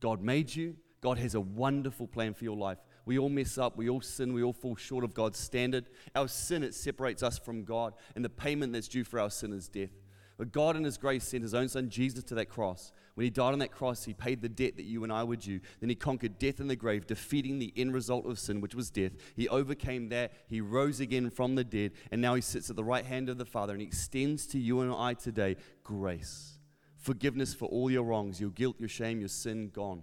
God 0.00 0.22
made 0.22 0.54
you, 0.54 0.76
God 1.00 1.18
has 1.18 1.34
a 1.34 1.40
wonderful 1.40 2.06
plan 2.06 2.34
for 2.34 2.44
your 2.44 2.56
life. 2.56 2.78
We 3.04 3.18
all 3.18 3.28
mess 3.28 3.58
up, 3.58 3.76
we 3.76 3.88
all 3.88 4.00
sin, 4.00 4.32
we 4.32 4.42
all 4.42 4.52
fall 4.52 4.76
short 4.76 5.04
of 5.04 5.14
God's 5.14 5.38
standard. 5.38 5.88
Our 6.14 6.28
sin, 6.28 6.62
it 6.64 6.74
separates 6.74 7.22
us 7.22 7.38
from 7.38 7.64
God, 7.64 7.94
and 8.14 8.24
the 8.24 8.28
payment 8.28 8.72
that's 8.72 8.88
due 8.88 9.04
for 9.04 9.20
our 9.20 9.30
sin 9.30 9.52
is 9.52 9.68
death. 9.68 9.90
But 10.38 10.52
God, 10.52 10.76
in 10.76 10.84
His 10.84 10.98
grace, 10.98 11.24
sent 11.24 11.42
His 11.42 11.54
own 11.54 11.68
Son 11.68 11.88
Jesus 11.88 12.22
to 12.24 12.34
that 12.34 12.50
cross. 12.50 12.92
When 13.14 13.24
He 13.24 13.30
died 13.30 13.52
on 13.52 13.58
that 13.60 13.72
cross, 13.72 14.04
He 14.04 14.12
paid 14.12 14.42
the 14.42 14.48
debt 14.48 14.76
that 14.76 14.84
you 14.84 15.02
and 15.02 15.12
I 15.12 15.24
were 15.24 15.36
due. 15.36 15.60
Then 15.80 15.88
He 15.88 15.94
conquered 15.94 16.38
death 16.38 16.60
in 16.60 16.66
the 16.68 16.76
grave, 16.76 17.06
defeating 17.06 17.58
the 17.58 17.72
end 17.76 17.94
result 17.94 18.26
of 18.26 18.38
sin, 18.38 18.60
which 18.60 18.74
was 18.74 18.90
death. 18.90 19.12
He 19.34 19.48
overcame 19.48 20.10
that. 20.10 20.32
He 20.48 20.60
rose 20.60 21.00
again 21.00 21.30
from 21.30 21.54
the 21.54 21.64
dead, 21.64 21.92
and 22.10 22.20
now 22.20 22.34
He 22.34 22.42
sits 22.42 22.68
at 22.68 22.76
the 22.76 22.84
right 22.84 23.06
hand 23.06 23.28
of 23.28 23.38
the 23.38 23.46
Father 23.46 23.72
and 23.72 23.80
He 23.80 23.86
extends 23.86 24.46
to 24.48 24.58
you 24.58 24.80
and 24.80 24.92
I 24.92 25.14
today 25.14 25.56
grace, 25.82 26.58
forgiveness 27.06 27.54
for 27.54 27.66
all 27.66 27.88
your 27.90 28.02
wrongs, 28.02 28.40
your 28.40 28.50
guilt, 28.50 28.76
your 28.78 28.88
shame, 28.88 29.20
your 29.20 29.28
sin 29.28 29.70
gone 29.72 30.02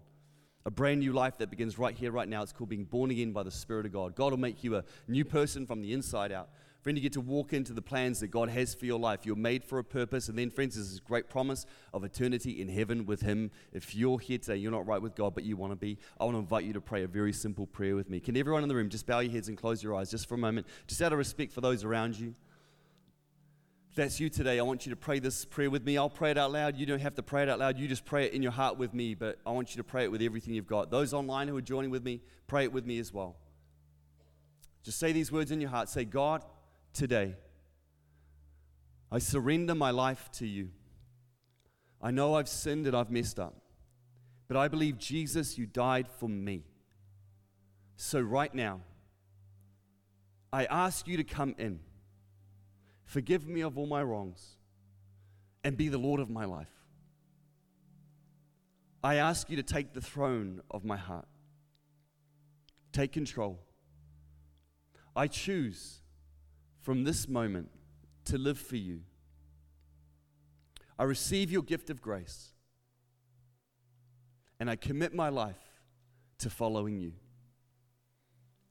a 0.65 0.71
brand 0.71 1.01
new 1.01 1.11
life 1.11 1.37
that 1.37 1.49
begins 1.49 1.77
right 1.77 1.95
here, 1.95 2.11
right 2.11 2.27
now. 2.27 2.41
It's 2.41 2.53
called 2.53 2.69
being 2.69 2.85
born 2.85 3.11
again 3.11 3.33
by 3.33 3.43
the 3.43 3.51
Spirit 3.51 3.85
of 3.85 3.91
God. 3.91 4.15
God 4.15 4.31
will 4.31 4.39
make 4.39 4.63
you 4.63 4.77
a 4.77 4.83
new 5.07 5.25
person 5.25 5.65
from 5.65 5.81
the 5.81 5.93
inside 5.93 6.31
out. 6.31 6.49
Friend, 6.81 6.97
you 6.97 7.01
get 7.01 7.13
to 7.13 7.21
walk 7.21 7.53
into 7.53 7.71
the 7.71 7.81
plans 7.81 8.19
that 8.19 8.27
God 8.27 8.49
has 8.49 8.73
for 8.75 8.85
your 8.85 8.99
life. 8.99 9.25
You're 9.25 9.37
made 9.37 9.63
for 9.63 9.79
a 9.79 9.83
purpose. 9.83 10.27
And 10.27 10.37
then, 10.37 10.49
friends, 10.49 10.75
there's 10.75 10.89
this 10.89 10.99
great 10.99 11.29
promise 11.29 11.65
of 11.93 12.03
eternity 12.03 12.61
in 12.61 12.67
heaven 12.67 13.05
with 13.05 13.21
Him. 13.21 13.51
If 13.71 13.95
you're 13.95 14.19
here 14.19 14.37
today, 14.37 14.57
you're 14.57 14.71
not 14.71 14.85
right 14.85 15.01
with 15.01 15.15
God, 15.15 15.33
but 15.33 15.45
you 15.45 15.55
want 15.55 15.71
to 15.71 15.77
be, 15.77 15.97
I 16.19 16.25
want 16.25 16.35
to 16.35 16.39
invite 16.39 16.65
you 16.65 16.73
to 16.73 16.81
pray 16.81 17.03
a 17.03 17.07
very 17.07 17.31
simple 17.31 17.67
prayer 17.67 17.95
with 17.95 18.09
me. 18.09 18.19
Can 18.19 18.35
everyone 18.35 18.63
in 18.63 18.69
the 18.69 18.75
room 18.75 18.89
just 18.89 19.05
bow 19.05 19.19
your 19.19 19.31
heads 19.31 19.47
and 19.47 19.57
close 19.57 19.81
your 19.81 19.95
eyes 19.95 20.11
just 20.11 20.27
for 20.27 20.35
a 20.35 20.37
moment, 20.37 20.67
just 20.87 21.01
out 21.01 21.13
of 21.13 21.17
respect 21.17 21.53
for 21.53 21.61
those 21.61 21.85
around 21.85 22.19
you? 22.19 22.35
That's 23.95 24.19
you 24.19 24.27
today, 24.27 24.57
I 24.57 24.63
want 24.63 24.87
you 24.87 24.89
to 24.89 24.95
pray 24.95 25.19
this 25.19 25.45
prayer 25.45 25.69
with 25.69 25.85
me. 25.85 25.99
I'll 25.99 26.09
pray 26.09 26.31
it 26.31 26.37
out 26.37 26.51
loud. 26.51 26.77
You 26.77 26.87
don't 26.87 27.01
have 27.01 27.13
to 27.15 27.23
pray 27.23 27.43
it 27.43 27.49
out 27.49 27.59
loud. 27.59 27.77
You 27.77 27.87
just 27.87 28.05
pray 28.05 28.25
it 28.25 28.33
in 28.33 28.41
your 28.41 28.51
heart 28.51 28.77
with 28.77 28.91
me, 28.91 29.13
but 29.13 29.37
I 29.45 29.51
want 29.51 29.75
you 29.75 29.77
to 29.77 29.83
pray 29.83 30.03
it 30.03 30.11
with 30.11 30.21
everything 30.21 30.55
you've 30.55 30.65
got. 30.65 30.89
Those 30.89 31.13
online 31.13 31.47
who 31.47 31.55
are 31.57 31.61
joining 31.61 31.91
with 31.91 32.03
me, 32.03 32.21
pray 32.47 32.63
it 32.63 32.73
with 32.73 32.87
me 32.87 32.97
as 32.97 33.13
well. 33.13 33.35
Just 34.81 34.97
say 34.97 35.11
these 35.11 35.31
words 35.31 35.51
in 35.51 35.61
your 35.61 35.69
heart. 35.69 35.89
Say, 35.89 36.05
God, 36.05 36.43
today. 36.91 37.35
I 39.11 39.19
surrender 39.19 39.75
my 39.75 39.91
life 39.91 40.27
to 40.33 40.47
you. 40.47 40.69
I 42.01 42.09
know 42.09 42.33
I've 42.33 42.49
sinned 42.49 42.87
and 42.87 42.95
I've 42.95 43.11
messed 43.11 43.39
up, 43.39 43.55
but 44.47 44.57
I 44.57 44.67
believe, 44.67 44.97
Jesus, 44.97 45.55
you 45.57 45.67
died 45.67 46.07
for 46.19 46.27
me. 46.27 46.63
So, 47.95 48.19
right 48.19 48.53
now, 48.53 48.81
I 50.51 50.65
ask 50.65 51.07
you 51.07 51.15
to 51.17 51.23
come 51.23 51.53
in, 51.59 51.79
forgive 53.05 53.47
me 53.47 53.61
of 53.61 53.77
all 53.77 53.87
my 53.87 54.03
wrongs, 54.03 54.57
and 55.63 55.77
be 55.77 55.87
the 55.87 55.97
Lord 55.97 56.19
of 56.19 56.29
my 56.29 56.45
life. 56.45 56.67
I 59.03 59.15
ask 59.15 59.49
you 59.49 59.57
to 59.57 59.63
take 59.63 59.93
the 59.93 60.01
throne 60.01 60.61
of 60.71 60.85
my 60.85 60.97
heart, 60.97 61.27
take 62.91 63.11
control. 63.11 63.59
I 65.15 65.27
choose 65.27 66.01
from 66.81 67.03
this 67.03 67.27
moment 67.27 67.69
to 68.25 68.37
live 68.37 68.57
for 68.57 68.77
you. 68.77 69.01
I 70.97 71.03
receive 71.03 71.51
your 71.51 71.63
gift 71.63 71.89
of 71.89 72.01
grace 72.01 72.53
and 74.59 74.69
I 74.69 74.75
commit 74.75 75.13
my 75.13 75.29
life 75.29 75.83
to 76.39 76.49
following 76.49 76.97
you. 76.97 77.13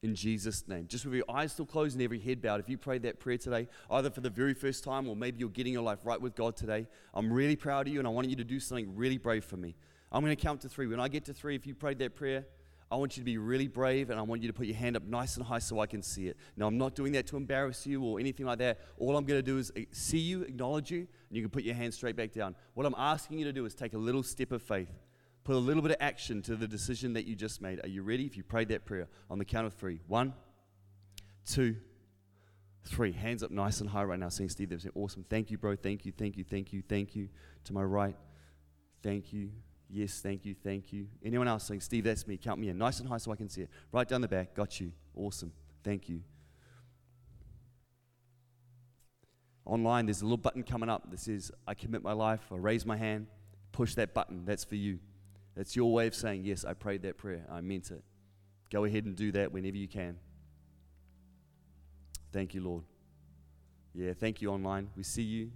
In 0.02 0.16
Jesus' 0.16 0.66
name. 0.66 0.88
Just 0.88 1.04
with 1.04 1.14
your 1.14 1.30
eyes 1.30 1.52
still 1.52 1.64
closed 1.64 1.94
and 1.94 2.02
every 2.02 2.18
head 2.18 2.42
bowed, 2.42 2.58
if 2.58 2.68
you 2.68 2.76
prayed 2.76 3.02
that 3.02 3.20
prayer 3.20 3.38
today, 3.38 3.68
either 3.88 4.10
for 4.10 4.20
the 4.20 4.30
very 4.30 4.52
first 4.52 4.82
time 4.82 5.08
or 5.08 5.14
maybe 5.14 5.38
you're 5.38 5.48
getting 5.48 5.72
your 5.72 5.84
life 5.84 6.00
right 6.02 6.20
with 6.20 6.34
God 6.34 6.56
today, 6.56 6.88
I'm 7.14 7.32
really 7.32 7.54
proud 7.54 7.86
of 7.86 7.92
you 7.92 8.00
and 8.00 8.08
I 8.08 8.10
want 8.10 8.28
you 8.28 8.34
to 8.34 8.44
do 8.44 8.58
something 8.58 8.96
really 8.96 9.16
brave 9.16 9.44
for 9.44 9.56
me. 9.56 9.76
I'm 10.10 10.24
going 10.24 10.34
to 10.34 10.42
count 10.42 10.60
to 10.62 10.68
three. 10.68 10.88
When 10.88 10.98
I 10.98 11.06
get 11.06 11.24
to 11.26 11.32
three, 11.32 11.54
if 11.54 11.68
you 11.68 11.76
prayed 11.76 12.00
that 12.00 12.16
prayer, 12.16 12.44
I 12.90 12.96
want 12.96 13.16
you 13.16 13.20
to 13.20 13.24
be 13.24 13.38
really 13.38 13.68
brave 13.68 14.10
and 14.10 14.18
I 14.18 14.22
want 14.22 14.42
you 14.42 14.48
to 14.48 14.52
put 14.52 14.66
your 14.66 14.76
hand 14.76 14.96
up 14.96 15.04
nice 15.04 15.36
and 15.36 15.46
high 15.46 15.60
so 15.60 15.78
I 15.78 15.86
can 15.86 16.02
see 16.02 16.26
it. 16.26 16.36
Now, 16.56 16.66
I'm 16.66 16.78
not 16.78 16.96
doing 16.96 17.12
that 17.12 17.28
to 17.28 17.36
embarrass 17.36 17.86
you 17.86 18.02
or 18.02 18.18
anything 18.18 18.44
like 18.44 18.58
that. 18.58 18.80
All 18.98 19.16
I'm 19.16 19.24
going 19.24 19.38
to 19.38 19.42
do 19.42 19.58
is 19.58 19.70
eh, 19.76 19.84
see 19.92 20.18
you, 20.18 20.42
acknowledge 20.42 20.90
you, 20.90 20.98
and 20.98 21.36
you 21.36 21.42
can 21.42 21.50
put 21.50 21.62
your 21.62 21.76
hand 21.76 21.94
straight 21.94 22.16
back 22.16 22.32
down. 22.32 22.56
What 22.74 22.86
I'm 22.86 22.96
asking 22.98 23.38
you 23.38 23.44
to 23.44 23.52
do 23.52 23.64
is 23.66 23.74
take 23.74 23.94
a 23.94 23.98
little 23.98 24.24
step 24.24 24.50
of 24.50 24.62
faith, 24.62 24.90
put 25.44 25.56
a 25.56 25.58
little 25.58 25.82
bit 25.82 25.90
of 25.92 25.96
action 26.00 26.42
to 26.42 26.56
the 26.56 26.68
decision 26.68 27.14
that 27.14 27.26
you 27.26 27.34
just 27.34 27.60
made. 27.60 27.84
Are 27.84 27.88
you 27.88 28.02
ready? 28.02 28.24
If 28.26 28.36
you 28.36 28.42
prayed 28.42 28.68
that 28.68 28.84
prayer 28.84 29.08
on 29.30 29.38
the 29.38 29.44
count 29.44 29.66
of 29.66 29.74
three 29.74 30.00
one, 30.06 30.34
two, 31.44 31.76
three. 32.84 33.12
Hands 33.12 33.42
up 33.42 33.50
nice 33.50 33.80
and 33.80 33.90
high 33.90 34.04
right 34.04 34.18
now, 34.18 34.28
saying, 34.28 34.50
Steve, 34.50 34.70
that's 34.70 34.86
awesome. 34.94 35.24
Thank 35.28 35.50
you, 35.50 35.58
bro. 35.58 35.76
Thank 35.76 36.06
you, 36.06 36.12
thank 36.12 36.36
you, 36.36 36.44
thank 36.44 36.72
you, 36.72 36.82
thank 36.88 37.16
you. 37.16 37.28
To 37.64 37.72
my 37.72 37.82
right, 37.82 38.16
thank 39.02 39.32
you. 39.32 39.50
Yes, 39.88 40.20
thank 40.20 40.46
you, 40.46 40.54
thank 40.54 40.92
you. 40.92 41.06
Anyone 41.22 41.48
else 41.48 41.64
saying, 41.64 41.80
Steve, 41.80 42.04
that's 42.04 42.26
me. 42.26 42.38
Count 42.38 42.58
me 42.58 42.70
in. 42.70 42.78
Nice 42.78 43.00
and 43.00 43.08
high 43.08 43.18
so 43.18 43.30
I 43.30 43.36
can 43.36 43.48
see 43.48 43.62
it. 43.62 43.70
Right 43.92 44.08
down 44.08 44.22
the 44.22 44.28
back. 44.28 44.54
Got 44.54 44.80
you. 44.80 44.92
Awesome. 45.14 45.52
Thank 45.84 46.08
you. 46.08 46.22
Online, 49.66 50.06
there's 50.06 50.22
a 50.22 50.24
little 50.24 50.38
button 50.38 50.62
coming 50.62 50.88
up 50.88 51.10
that 51.10 51.20
says, 51.20 51.52
I 51.66 51.74
commit 51.74 52.02
my 52.02 52.14
life. 52.14 52.40
I 52.50 52.56
raise 52.56 52.86
my 52.86 52.96
hand. 52.96 53.26
Push 53.70 53.94
that 53.96 54.14
button. 54.14 54.44
That's 54.46 54.64
for 54.64 54.76
you. 54.76 54.98
That's 55.54 55.76
your 55.76 55.92
way 55.92 56.06
of 56.06 56.14
saying, 56.14 56.44
Yes, 56.44 56.64
I 56.64 56.74
prayed 56.74 57.02
that 57.02 57.18
prayer. 57.18 57.46
I 57.50 57.60
meant 57.60 57.90
it. 57.90 58.02
Go 58.70 58.84
ahead 58.84 59.04
and 59.04 59.14
do 59.14 59.32
that 59.32 59.52
whenever 59.52 59.76
you 59.76 59.88
can. 59.88 60.16
Thank 62.32 62.54
you, 62.54 62.62
Lord. 62.62 62.84
Yeah, 63.94 64.14
thank 64.14 64.40
you 64.40 64.50
online. 64.50 64.88
We 64.96 65.02
see 65.02 65.22
you. 65.22 65.50